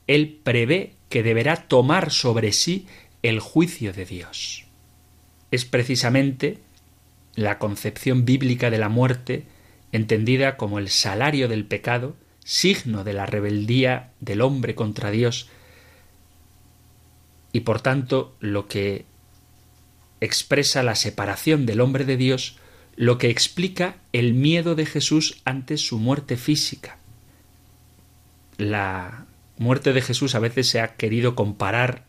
[0.08, 2.86] él prevé que deberá tomar sobre sí
[3.24, 4.66] el juicio de Dios.
[5.52, 6.60] Es precisamente
[7.36, 9.46] la concepción bíblica de la muerte,
[9.92, 15.50] entendida como el salario del pecado, signo de la rebeldía del hombre contra Dios,
[17.54, 19.06] y por tanto lo que
[20.22, 22.58] expresa la separación del hombre de Dios
[22.96, 26.98] lo que explica el miedo de Jesús ante su muerte física.
[28.58, 29.26] La
[29.58, 32.06] muerte de Jesús a veces se ha querido comparar,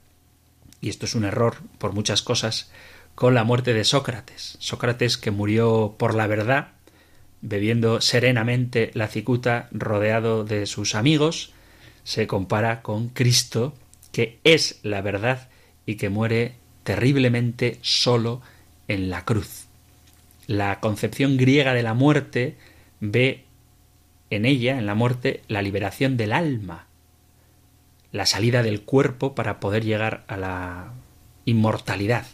[0.80, 2.70] y esto es un error por muchas cosas,
[3.14, 4.56] con la muerte de Sócrates.
[4.58, 6.72] Sócrates que murió por la verdad,
[7.40, 11.52] bebiendo serenamente la cicuta rodeado de sus amigos,
[12.04, 13.74] se compara con Cristo,
[14.12, 15.48] que es la verdad
[15.86, 18.40] y que muere terriblemente solo
[18.88, 19.61] en la cruz.
[20.46, 22.56] La concepción griega de la muerte
[23.00, 23.44] ve
[24.30, 26.86] en ella, en la muerte, la liberación del alma,
[28.12, 30.92] la salida del cuerpo para poder llegar a la
[31.44, 32.26] inmortalidad.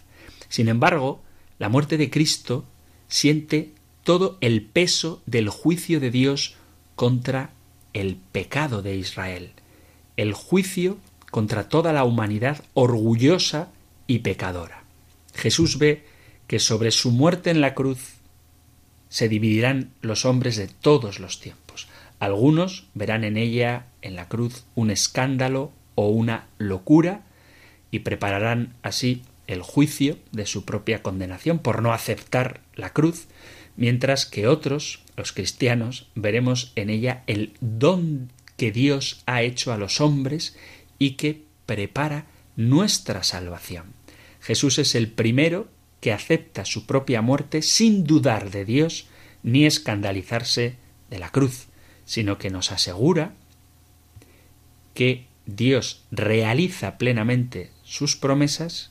[0.48, 1.22] Sin embargo,
[1.58, 2.64] la muerte de Cristo
[3.08, 3.72] siente
[4.04, 6.56] todo el peso del juicio de Dios
[6.94, 7.50] contra
[7.92, 9.52] el pecado de Israel,
[10.16, 10.98] el juicio
[11.30, 13.70] contra toda la humanidad orgullosa
[14.06, 14.84] y pecadora.
[15.34, 16.04] Jesús ve
[16.48, 18.14] que sobre su muerte en la cruz
[19.08, 21.88] se dividirán los hombres de todos los tiempos.
[22.18, 27.22] Algunos verán en ella, en la cruz, un escándalo o una locura
[27.90, 33.28] y prepararán así el juicio de su propia condenación por no aceptar la cruz,
[33.76, 39.78] mientras que otros, los cristianos, veremos en ella el don que Dios ha hecho a
[39.78, 40.56] los hombres
[40.98, 42.26] y que prepara
[42.56, 43.84] nuestra salvación.
[44.40, 45.68] Jesús es el primero
[46.00, 49.08] que acepta su propia muerte sin dudar de Dios
[49.42, 50.76] ni escandalizarse
[51.10, 51.66] de la cruz,
[52.04, 53.34] sino que nos asegura
[54.94, 58.90] que Dios realiza plenamente sus promesas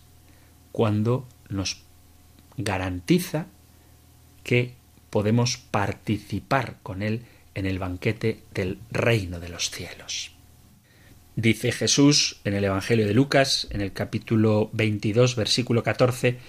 [0.72, 1.84] cuando nos
[2.58, 3.48] garantiza
[4.44, 4.74] que
[5.10, 7.24] podemos participar con Él
[7.56, 10.32] en el banquete del reino de los cielos.
[11.36, 16.40] Dice Jesús en el Evangelio de Lucas, en el capítulo 22, versículo 14,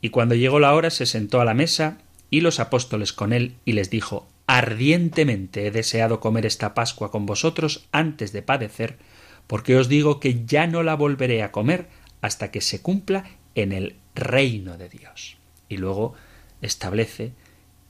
[0.00, 1.98] y cuando llegó la hora se sentó a la mesa
[2.30, 7.24] y los apóstoles con él y les dijo Ardientemente he deseado comer esta Pascua con
[7.24, 8.98] vosotros antes de padecer,
[9.46, 11.86] porque os digo que ya no la volveré a comer
[12.20, 15.36] hasta que se cumpla en el reino de Dios.
[15.68, 16.14] Y luego
[16.62, 17.32] establece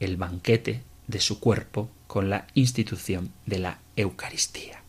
[0.01, 4.83] el banquete de su cuerpo con la institución de la Eucaristía.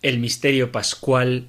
[0.00, 1.48] El misterio pascual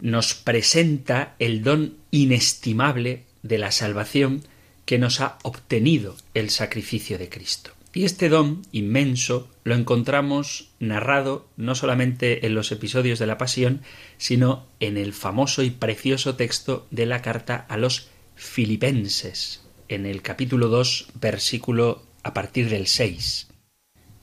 [0.00, 4.42] nos presenta el don inestimable de la salvación
[4.84, 7.72] que nos ha obtenido el sacrificio de Cristo.
[7.92, 13.80] Y este don inmenso lo encontramos narrado no solamente en los episodios de la Pasión,
[14.18, 20.20] sino en el famoso y precioso texto de la carta a los Filipenses, en el
[20.20, 23.48] capítulo 2, versículo a partir del 6.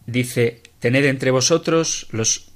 [0.05, 2.52] Dice, Tened entre vosotros los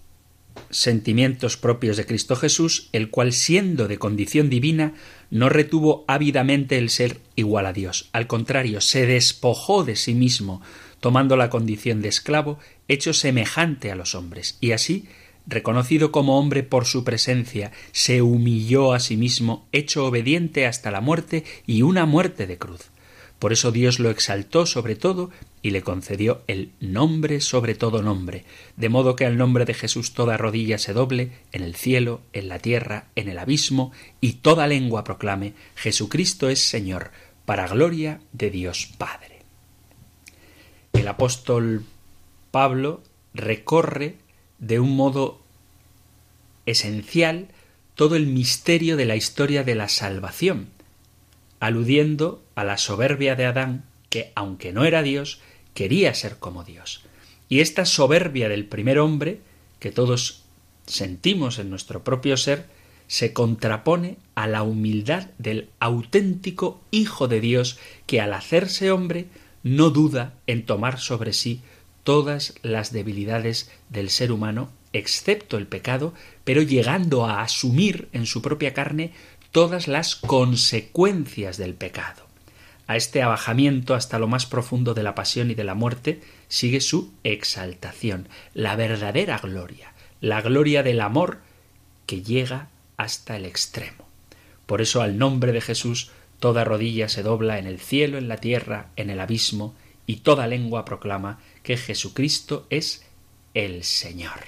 [0.70, 4.94] sentimientos propios de Cristo Jesús, el cual siendo de condición divina,
[5.30, 8.10] no retuvo ávidamente el ser igual a Dios.
[8.14, 10.62] Al contrario, se despojó de sí mismo,
[11.00, 15.06] tomando la condición de esclavo, hecho semejante a los hombres, y así,
[15.46, 21.02] reconocido como hombre por su presencia, se humilló a sí mismo, hecho obediente hasta la
[21.02, 22.92] muerte y una muerte de cruz.
[23.40, 25.30] Por eso Dios lo exaltó sobre todo
[25.68, 28.46] y le concedió el nombre sobre todo nombre,
[28.78, 32.48] de modo que al nombre de Jesús toda rodilla se doble en el cielo, en
[32.48, 33.92] la tierra, en el abismo,
[34.22, 37.12] y toda lengua proclame Jesucristo es Señor,
[37.44, 39.40] para gloria de Dios Padre.
[40.94, 41.84] El apóstol
[42.52, 43.04] Pablo
[43.34, 44.16] recorre
[44.60, 45.42] de un modo
[46.66, 47.50] esencial
[47.94, 50.70] todo el misterio de la historia de la salvación,
[51.60, 55.42] aludiendo a la soberbia de Adán, que, aunque no era Dios,
[55.78, 57.02] quería ser como Dios.
[57.50, 59.42] Y esta soberbia del primer hombre,
[59.78, 60.42] que todos
[60.88, 62.66] sentimos en nuestro propio ser,
[63.06, 69.28] se contrapone a la humildad del auténtico Hijo de Dios, que al hacerse hombre
[69.62, 71.62] no duda en tomar sobre sí
[72.04, 78.42] todas las debilidades del ser humano, excepto el pecado, pero llegando a asumir en su
[78.42, 79.12] propia carne
[79.52, 82.27] todas las consecuencias del pecado.
[82.88, 86.82] A este abajamiento hasta lo más profundo de la pasión y de la muerte sigue
[86.82, 91.40] su exaltación, la verdadera gloria, la gloria del amor
[92.06, 94.08] que llega hasta el extremo.
[94.66, 98.38] Por eso al nombre de Jesús Toda rodilla se dobla en el cielo, en la
[98.38, 99.76] tierra, en el abismo,
[100.06, 103.04] y toda lengua proclama que Jesucristo es
[103.54, 104.46] el Señor.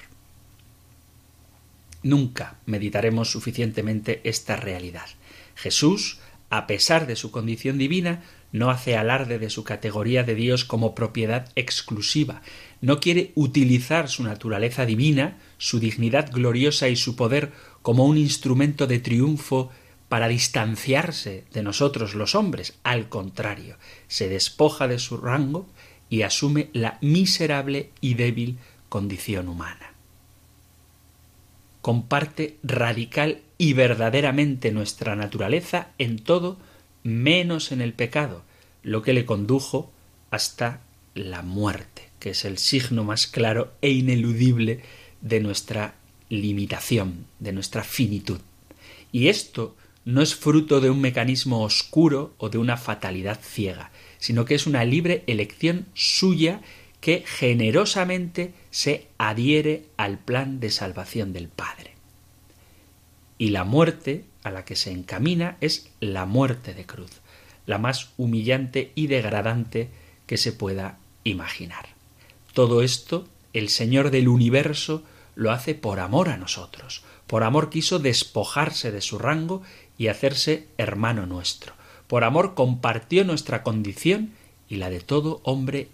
[2.02, 5.06] Nunca meditaremos suficientemente esta realidad.
[5.54, 6.19] Jesús,
[6.50, 8.22] a pesar de su condición divina,
[8.52, 12.42] no hace alarde de su categoría de Dios como propiedad exclusiva,
[12.80, 18.88] no quiere utilizar su naturaleza divina, su dignidad gloriosa y su poder como un instrumento
[18.88, 19.70] de triunfo
[20.08, 22.74] para distanciarse de nosotros los hombres.
[22.82, 23.76] Al contrario,
[24.08, 25.68] se despoja de su rango
[26.08, 29.89] y asume la miserable y débil condición humana.
[31.80, 36.58] Comparte radical y verdaderamente nuestra naturaleza en todo
[37.02, 38.42] menos en el pecado,
[38.82, 39.90] lo que le condujo
[40.30, 40.80] hasta
[41.14, 44.80] la muerte, que es el signo más claro e ineludible
[45.20, 45.94] de nuestra
[46.28, 48.40] limitación, de nuestra finitud.
[49.12, 54.44] Y esto no es fruto de un mecanismo oscuro o de una fatalidad ciega, sino
[54.44, 56.60] que es una libre elección suya
[57.00, 61.94] que generosamente se adhiere al plan de salvación del Padre.
[63.38, 67.10] Y la muerte a la que se encamina es la muerte de cruz,
[67.66, 69.88] la más humillante y degradante
[70.26, 71.88] que se pueda imaginar.
[72.52, 75.02] Todo esto el Señor del universo
[75.34, 79.62] lo hace por amor a nosotros, por amor quiso despojarse de su rango
[79.96, 81.74] y hacerse hermano nuestro.
[82.06, 84.32] Por amor compartió nuestra condición
[84.68, 85.88] y la de todo hombre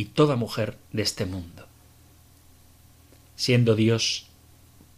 [0.00, 1.66] y toda mujer de este mundo.
[3.36, 4.28] Siendo Dios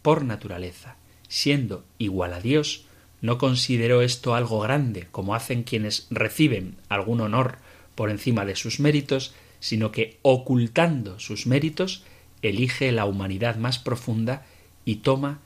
[0.01, 0.95] por naturaleza,
[1.27, 2.85] siendo igual a Dios,
[3.19, 7.57] no consideró esto algo grande, como hacen quienes reciben algún honor
[7.95, 12.05] por encima de sus méritos, sino que ocultando sus méritos,
[12.41, 14.45] elige la humanidad más profunda
[14.85, 15.41] y toma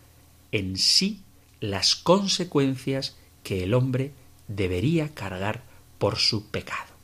[0.51, 1.23] en sí
[1.61, 4.11] las consecuencias que el hombre
[4.47, 5.63] debería cargar
[5.97, 6.96] por su pecado.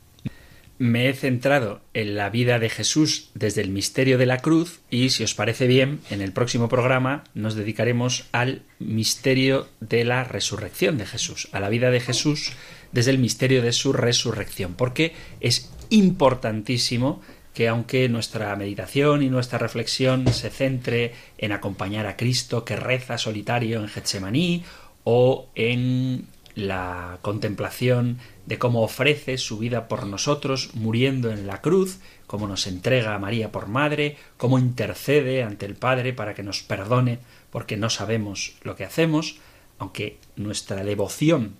[0.84, 5.08] Me he centrado en la vida de Jesús desde el misterio de la cruz y,
[5.08, 10.98] si os parece bien, en el próximo programa nos dedicaremos al misterio de la resurrección
[10.98, 12.52] de Jesús, a la vida de Jesús
[12.92, 17.22] desde el misterio de su resurrección, porque es importantísimo
[17.54, 23.16] que aunque nuestra meditación y nuestra reflexión se centre en acompañar a Cristo que reza
[23.16, 24.64] solitario en Getsemaní
[25.02, 31.98] o en la contemplación de cómo ofrece su vida por nosotros muriendo en la cruz,
[32.26, 36.62] cómo nos entrega a María por madre, cómo intercede ante el Padre para que nos
[36.62, 37.18] perdone
[37.50, 39.38] porque no sabemos lo que hacemos,
[39.78, 41.54] aunque nuestra devoción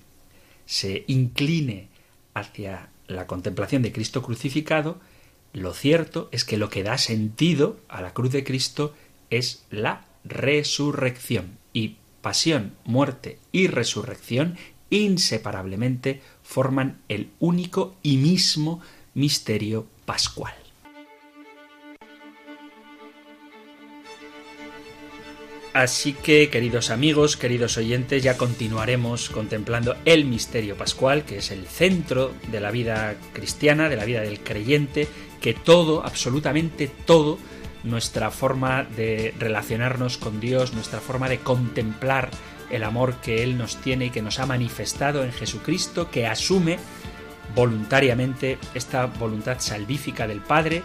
[0.66, 1.88] se incline
[2.34, 5.00] hacia la contemplación de Cristo crucificado,
[5.52, 8.94] lo cierto es que lo que da sentido a la cruz de Cristo
[9.30, 11.58] es la resurrección.
[11.72, 14.56] Y pasión, muerte y resurrección
[14.98, 18.80] inseparablemente forman el único y mismo
[19.14, 20.54] misterio pascual.
[25.72, 31.66] Así que, queridos amigos, queridos oyentes, ya continuaremos contemplando el misterio pascual, que es el
[31.66, 35.08] centro de la vida cristiana, de la vida del creyente,
[35.40, 37.38] que todo, absolutamente todo,
[37.82, 42.30] nuestra forma de relacionarnos con Dios, nuestra forma de contemplar
[42.70, 46.78] el amor que Él nos tiene y que nos ha manifestado en Jesucristo, que asume
[47.54, 50.82] voluntariamente esta voluntad salvífica del Padre,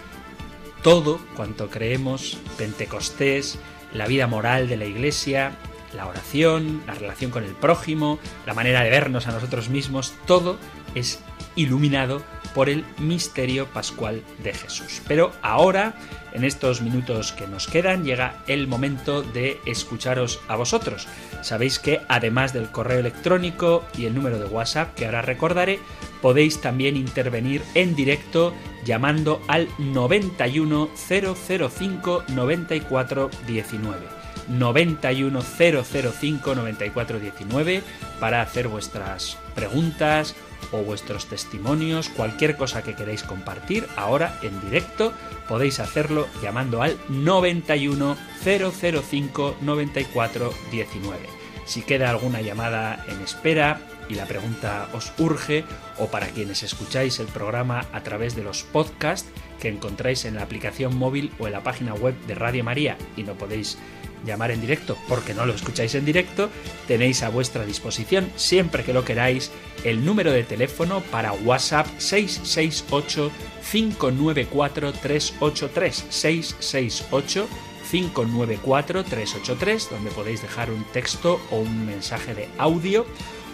[0.83, 3.59] todo cuanto creemos, Pentecostés,
[3.93, 5.57] la vida moral de la Iglesia,
[5.93, 10.57] la oración, la relación con el prójimo, la manera de vernos a nosotros mismos, todo
[10.95, 11.19] es
[11.55, 12.21] iluminado
[12.53, 15.01] por el misterio pascual de Jesús.
[15.07, 15.95] Pero ahora,
[16.33, 21.07] en estos minutos que nos quedan, llega el momento de escucharos a vosotros.
[21.41, 25.79] Sabéis que además del correo electrónico y el número de WhatsApp que ahora recordaré,
[26.21, 28.53] podéis también intervenir en directo
[28.85, 34.19] llamando al 91005 9419.
[34.49, 37.83] 91005 9419
[38.19, 40.35] para hacer vuestras preguntas
[40.71, 45.13] o vuestros testimonios, cualquier cosa que queráis compartir ahora en directo,
[45.47, 51.19] podéis hacerlo llamando al 91005 9419.
[51.65, 53.79] Si queda alguna llamada en espera,
[54.09, 55.63] y la pregunta os urge,
[55.99, 59.29] o para quienes escucháis el programa a través de los podcasts
[59.59, 63.23] que encontráis en la aplicación móvil o en la página web de Radio María y
[63.23, 63.77] no podéis
[64.25, 66.49] llamar en directo porque no lo escucháis en directo,
[66.87, 69.51] tenéis a vuestra disposición siempre que lo queráis
[69.83, 73.31] el número de teléfono para WhatsApp 668
[73.71, 77.47] 594 383 668
[77.89, 83.05] 594 383 donde podéis dejar un texto o un mensaje de audio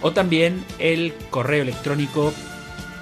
[0.01, 2.33] o también el correo electrónico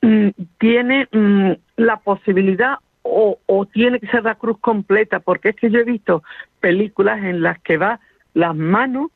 [0.00, 3.36] mm, tiene mm, la posibilidad o,
[3.70, 6.22] tiene que ser la cruz completa, porque es que yo he visto
[6.60, 8.00] películas en las que va
[8.32, 9.10] las manos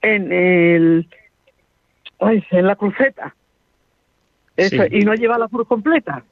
[0.00, 1.06] en el
[2.18, 3.34] en la cruceta
[4.56, 6.24] y no lleva la cruz completa.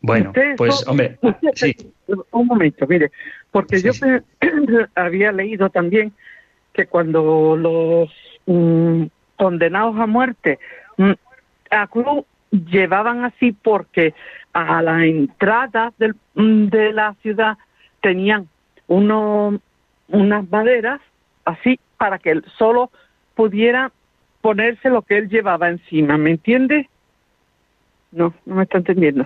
[0.00, 1.16] Bueno, pues hombre,
[1.54, 1.76] sí.
[2.32, 3.12] un momento, mire,
[3.52, 3.92] porque yo
[4.96, 6.12] había leído también
[6.78, 8.08] que cuando los
[8.46, 10.60] mm, condenados a muerte
[10.96, 11.10] mm,
[11.72, 14.14] a cruz llevaban así porque
[14.52, 17.58] a la entrada del, mm, de la ciudad
[18.00, 18.46] tenían
[18.86, 19.58] uno,
[20.06, 21.00] unas maderas
[21.44, 22.92] así para que él solo
[23.34, 23.90] pudiera
[24.40, 26.88] ponerse lo que él llevaba encima, ¿me entiende?
[28.10, 29.24] No, no me está entendiendo.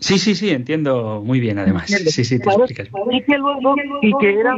[0.00, 1.86] Sí, sí, sí, entiendo muy bien además.
[1.86, 2.88] Sí, sí, te explicas.
[3.10, 4.56] Y que luego, y que era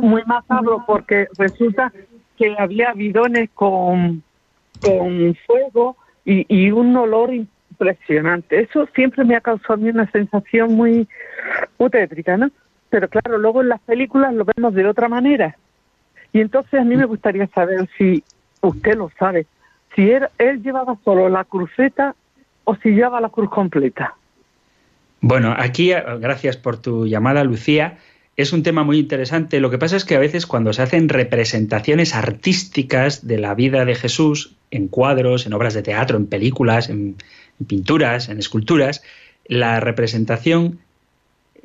[0.00, 1.92] muy macabro porque resulta
[2.38, 4.22] que había bidones con,
[4.80, 8.60] con fuego y, y un olor impresionante.
[8.60, 11.06] Eso siempre me ha causado a mí una sensación muy,
[11.78, 12.50] muy tétrica, ¿no?
[12.88, 15.56] Pero claro, luego en las películas lo vemos de otra manera.
[16.32, 18.24] Y entonces a mí me gustaría saber si
[18.62, 19.46] usted lo sabe,
[19.94, 22.14] si él, él llevaba solo la cruceta
[22.64, 24.14] o si lleva la cruz completa.
[25.20, 27.98] Bueno, aquí, eh, gracias por tu llamada, Lucía.
[28.36, 29.60] Es un tema muy interesante.
[29.60, 33.84] Lo que pasa es que a veces cuando se hacen representaciones artísticas de la vida
[33.84, 37.16] de Jesús, en cuadros, en obras de teatro, en películas, en,
[37.66, 39.02] pinturas, en esculturas,
[39.46, 40.80] la representación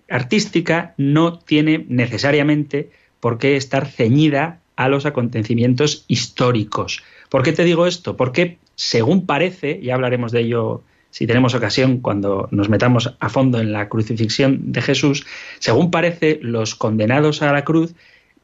[0.09, 7.03] artística no tiene necesariamente por qué estar ceñida a los acontecimientos históricos.
[7.29, 8.15] ¿Por qué te digo esto?
[8.15, 13.59] Porque, según parece, ya hablaremos de ello si tenemos ocasión cuando nos metamos a fondo
[13.59, 15.25] en la crucifixión de Jesús,
[15.57, 17.95] según parece, los condenados a la cruz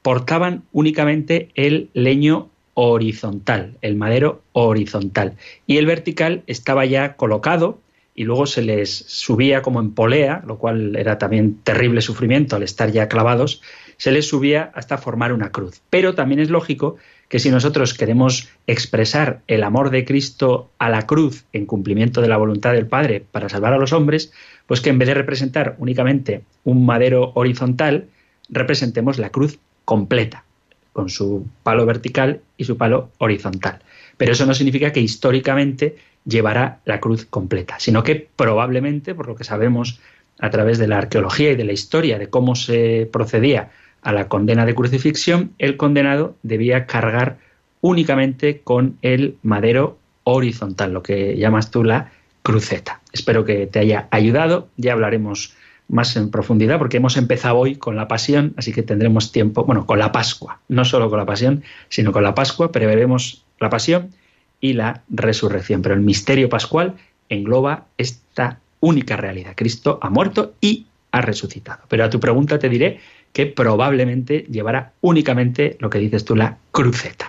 [0.01, 7.79] portaban únicamente el leño horizontal, el madero horizontal, y el vertical estaba ya colocado
[8.15, 12.63] y luego se les subía como en polea, lo cual era también terrible sufrimiento al
[12.63, 13.61] estar ya clavados,
[13.97, 15.81] se les subía hasta formar una cruz.
[15.91, 16.97] Pero también es lógico
[17.33, 22.27] que si nosotros queremos expresar el amor de Cristo a la cruz en cumplimiento de
[22.27, 24.31] la voluntad del Padre para salvar a los hombres,
[24.67, 28.05] pues que en vez de representar únicamente un madero horizontal,
[28.49, 30.43] representemos la cruz completa,
[30.91, 33.79] con su palo vertical y su palo horizontal.
[34.15, 39.33] Pero eso no significa que históricamente llevará la cruz completa, sino que probablemente, por lo
[39.33, 39.99] que sabemos
[40.37, 43.71] a través de la arqueología y de la historia de cómo se procedía
[44.03, 47.37] a la condena de crucifixión, el condenado debía cargar
[47.81, 53.01] únicamente con el madero horizontal, lo que llamas tú la cruceta.
[53.11, 55.55] Espero que te haya ayudado, ya hablaremos
[55.87, 59.85] más en profundidad porque hemos empezado hoy con la pasión, así que tendremos tiempo, bueno,
[59.85, 64.11] con la Pascua, no solo con la pasión, sino con la Pascua, preveremos la pasión
[64.59, 65.81] y la resurrección.
[65.81, 66.95] Pero el misterio pascual
[67.29, 69.53] engloba esta única realidad.
[69.55, 71.83] Cristo ha muerto y ha resucitado.
[71.89, 72.99] Pero a tu pregunta te diré
[73.33, 77.27] que probablemente llevará únicamente lo que dices tú, la cruceta.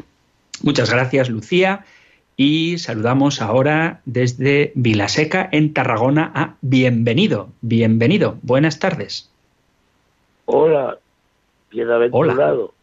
[0.63, 1.85] Muchas gracias, Lucía.
[2.37, 7.49] Y saludamos ahora desde Vilaseca, en Tarragona, a Bienvenido.
[7.61, 8.39] Bienvenido.
[8.43, 9.31] Buenas tardes.
[10.47, 10.99] Hola,
[11.71, 12.75] bienaventurado.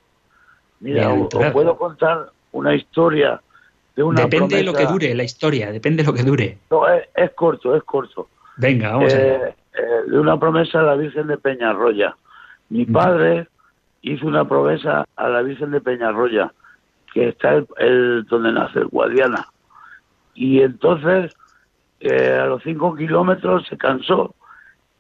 [0.80, 3.42] Mira, os puedo contar una historia
[3.96, 6.58] Depende de lo que dure la historia, depende de lo que dure.
[6.70, 8.30] No, es, corto, es corto.
[8.58, 9.42] Venga, vamos a ver.
[9.42, 12.16] Eh, eh, de una promesa a la Virgen de Peñarroya.
[12.72, 13.50] Mi padre
[14.02, 16.54] hizo una promesa a la Virgen de Peñarroya,
[17.14, 19.46] que está el, donde nace, el Guadiana.
[20.34, 21.36] Y entonces,
[22.00, 24.34] eh, a los cinco kilómetros se cansó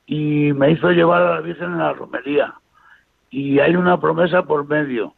[0.05, 2.55] y me hizo llevar a la Virgen en la romería.
[3.29, 5.13] Y hay una promesa por medio.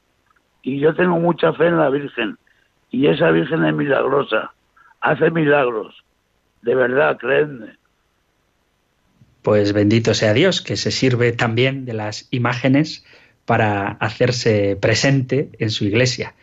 [0.61, 2.37] Y yo tengo mucha fe en la Virgen
[2.91, 4.53] y esa Virgen es milagrosa,
[5.01, 6.05] hace milagros,
[6.61, 7.75] de verdad, créanme.
[9.43, 13.05] Pues bendito sea Dios, que se sirve también de las imágenes
[13.45, 16.33] para hacerse presente en su iglesia.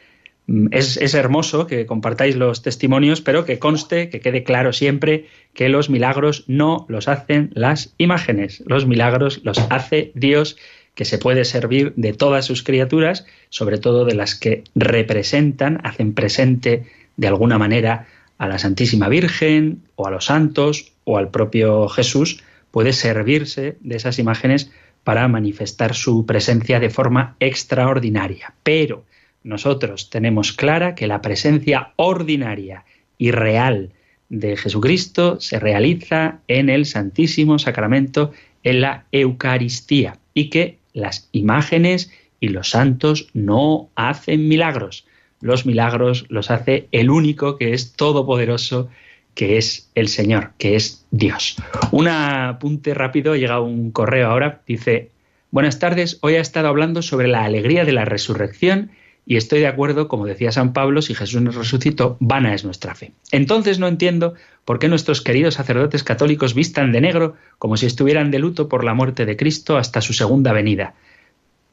[0.46, 5.26] Mm, es, es, hermoso que compartáis los testimonios, pero que conste, que quede claro siempre
[5.54, 10.56] que los milagros no los hacen las imágenes, los milagros los hace Dios
[10.94, 16.12] que se puede servir de todas sus criaturas, sobre todo de las que representan, hacen
[16.12, 16.84] presente
[17.16, 22.42] de alguna manera a la Santísima Virgen o a los santos o al propio Jesús,
[22.70, 24.70] puede servirse de esas imágenes
[25.04, 28.54] para manifestar su presencia de forma extraordinaria.
[28.62, 29.04] Pero
[29.42, 32.84] nosotros tenemos clara que la presencia ordinaria
[33.18, 33.90] y real
[34.28, 42.12] de Jesucristo se realiza en el Santísimo Sacramento, en la Eucaristía, y que las imágenes
[42.38, 45.06] y los santos no hacen milagros.
[45.40, 48.88] Los milagros los hace el único que es todopoderoso,
[49.34, 51.56] que es el Señor, que es Dios.
[51.90, 55.10] Un apunte rápido, llega un correo ahora, dice,
[55.50, 58.90] buenas tardes, hoy ha estado hablando sobre la alegría de la resurrección
[59.26, 62.94] y estoy de acuerdo, como decía San Pablo, si Jesús nos resucitó, vana es nuestra
[62.94, 63.12] fe.
[63.30, 68.30] Entonces no entiendo por qué nuestros queridos sacerdotes católicos vistan de negro como si estuvieran
[68.30, 70.94] de luto por la muerte de Cristo hasta su segunda venida.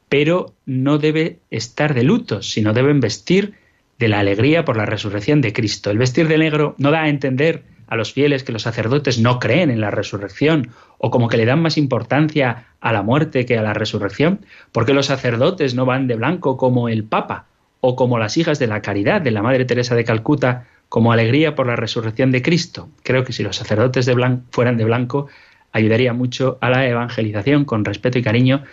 [0.10, 3.56] Pero no debe estar de luto, sino deben vestir
[4.00, 5.90] de la alegría por la resurrección de Cristo.
[5.90, 9.40] El vestir de negro no da a entender a los fieles que los sacerdotes no
[9.40, 13.58] creen en la resurrección o como que le dan más importancia a la muerte que
[13.58, 14.42] a la resurrección,
[14.72, 17.46] porque los sacerdotes no van de blanco como el Papa
[17.80, 21.56] o como las hijas de la caridad de la Madre Teresa de Calcuta como alegría
[21.56, 22.90] por la resurrección de Cristo.
[23.04, 25.28] Creo que si los sacerdotes de blanco, fueran de blanco
[25.72, 28.64] ayudaría mucho a la evangelización con respeto y cariño.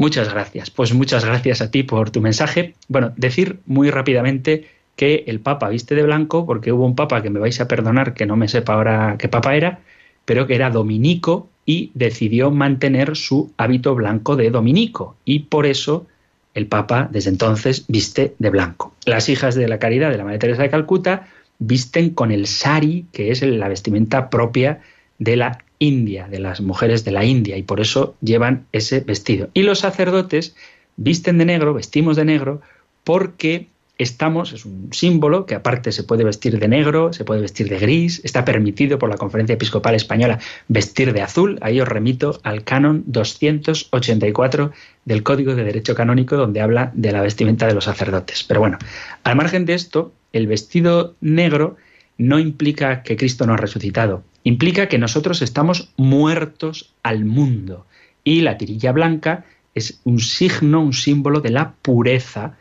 [0.00, 0.70] Muchas gracias.
[0.70, 2.74] Pues muchas gracias a ti por tu mensaje.
[2.88, 7.28] Bueno, decir muy rápidamente que el Papa viste de blanco, porque hubo un Papa que
[7.28, 9.80] me vais a perdonar que no me sepa ahora qué Papa era,
[10.24, 15.16] pero que era dominico y decidió mantener su hábito blanco de dominico.
[15.26, 16.06] Y por eso
[16.54, 18.94] el Papa desde entonces viste de blanco.
[19.04, 21.28] Las hijas de la caridad de la Madre Teresa de Calcuta
[21.58, 24.80] visten con el sari, que es la vestimenta propia
[25.18, 29.48] de la India, de las mujeres de la India, y por eso llevan ese vestido.
[29.54, 30.54] Y los sacerdotes
[30.96, 32.60] visten de negro, vestimos de negro,
[33.02, 33.66] porque
[33.98, 37.78] estamos, es un símbolo que aparte se puede vestir de negro, se puede vestir de
[37.78, 41.58] gris, está permitido por la Conferencia Episcopal Española vestir de azul.
[41.60, 44.72] Ahí os remito al canon 284
[45.04, 48.44] del Código de Derecho Canónico donde habla de la vestimenta de los sacerdotes.
[48.44, 48.78] Pero bueno,
[49.22, 51.76] al margen de esto, el vestido negro
[52.16, 57.86] no implica que Cristo no ha resucitado, implica que nosotros estamos muertos al mundo.
[58.24, 62.56] Y la tirilla blanca es un signo, un símbolo de la pureza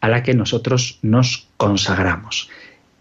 [0.00, 2.48] a la que nosotros nos consagramos.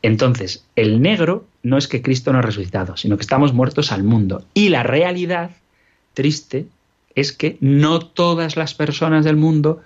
[0.01, 4.03] Entonces, el negro no es que Cristo no ha resucitado, sino que estamos muertos al
[4.03, 4.45] mundo.
[4.53, 5.51] Y la realidad
[6.13, 6.67] triste
[7.15, 9.81] es que no todas las personas del mundo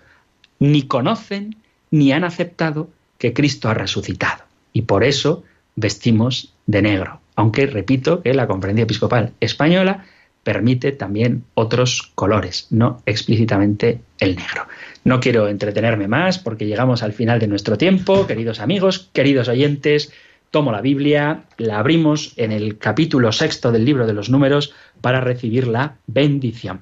[0.59, 1.55] ni conocen
[1.89, 4.43] ni han aceptado que Cristo ha resucitado.
[4.71, 5.43] Y por eso
[5.75, 7.22] vestimos de negro.
[7.36, 10.05] Aunque repito que la Conferencia Episcopal Española
[10.43, 14.67] permite también otros colores, no explícitamente el negro.
[15.03, 20.11] No quiero entretenerme más porque llegamos al final de nuestro tiempo, queridos amigos, queridos oyentes.
[20.51, 25.19] Tomo la Biblia, la abrimos en el capítulo sexto del libro de los números para
[25.19, 26.81] recibir la bendición.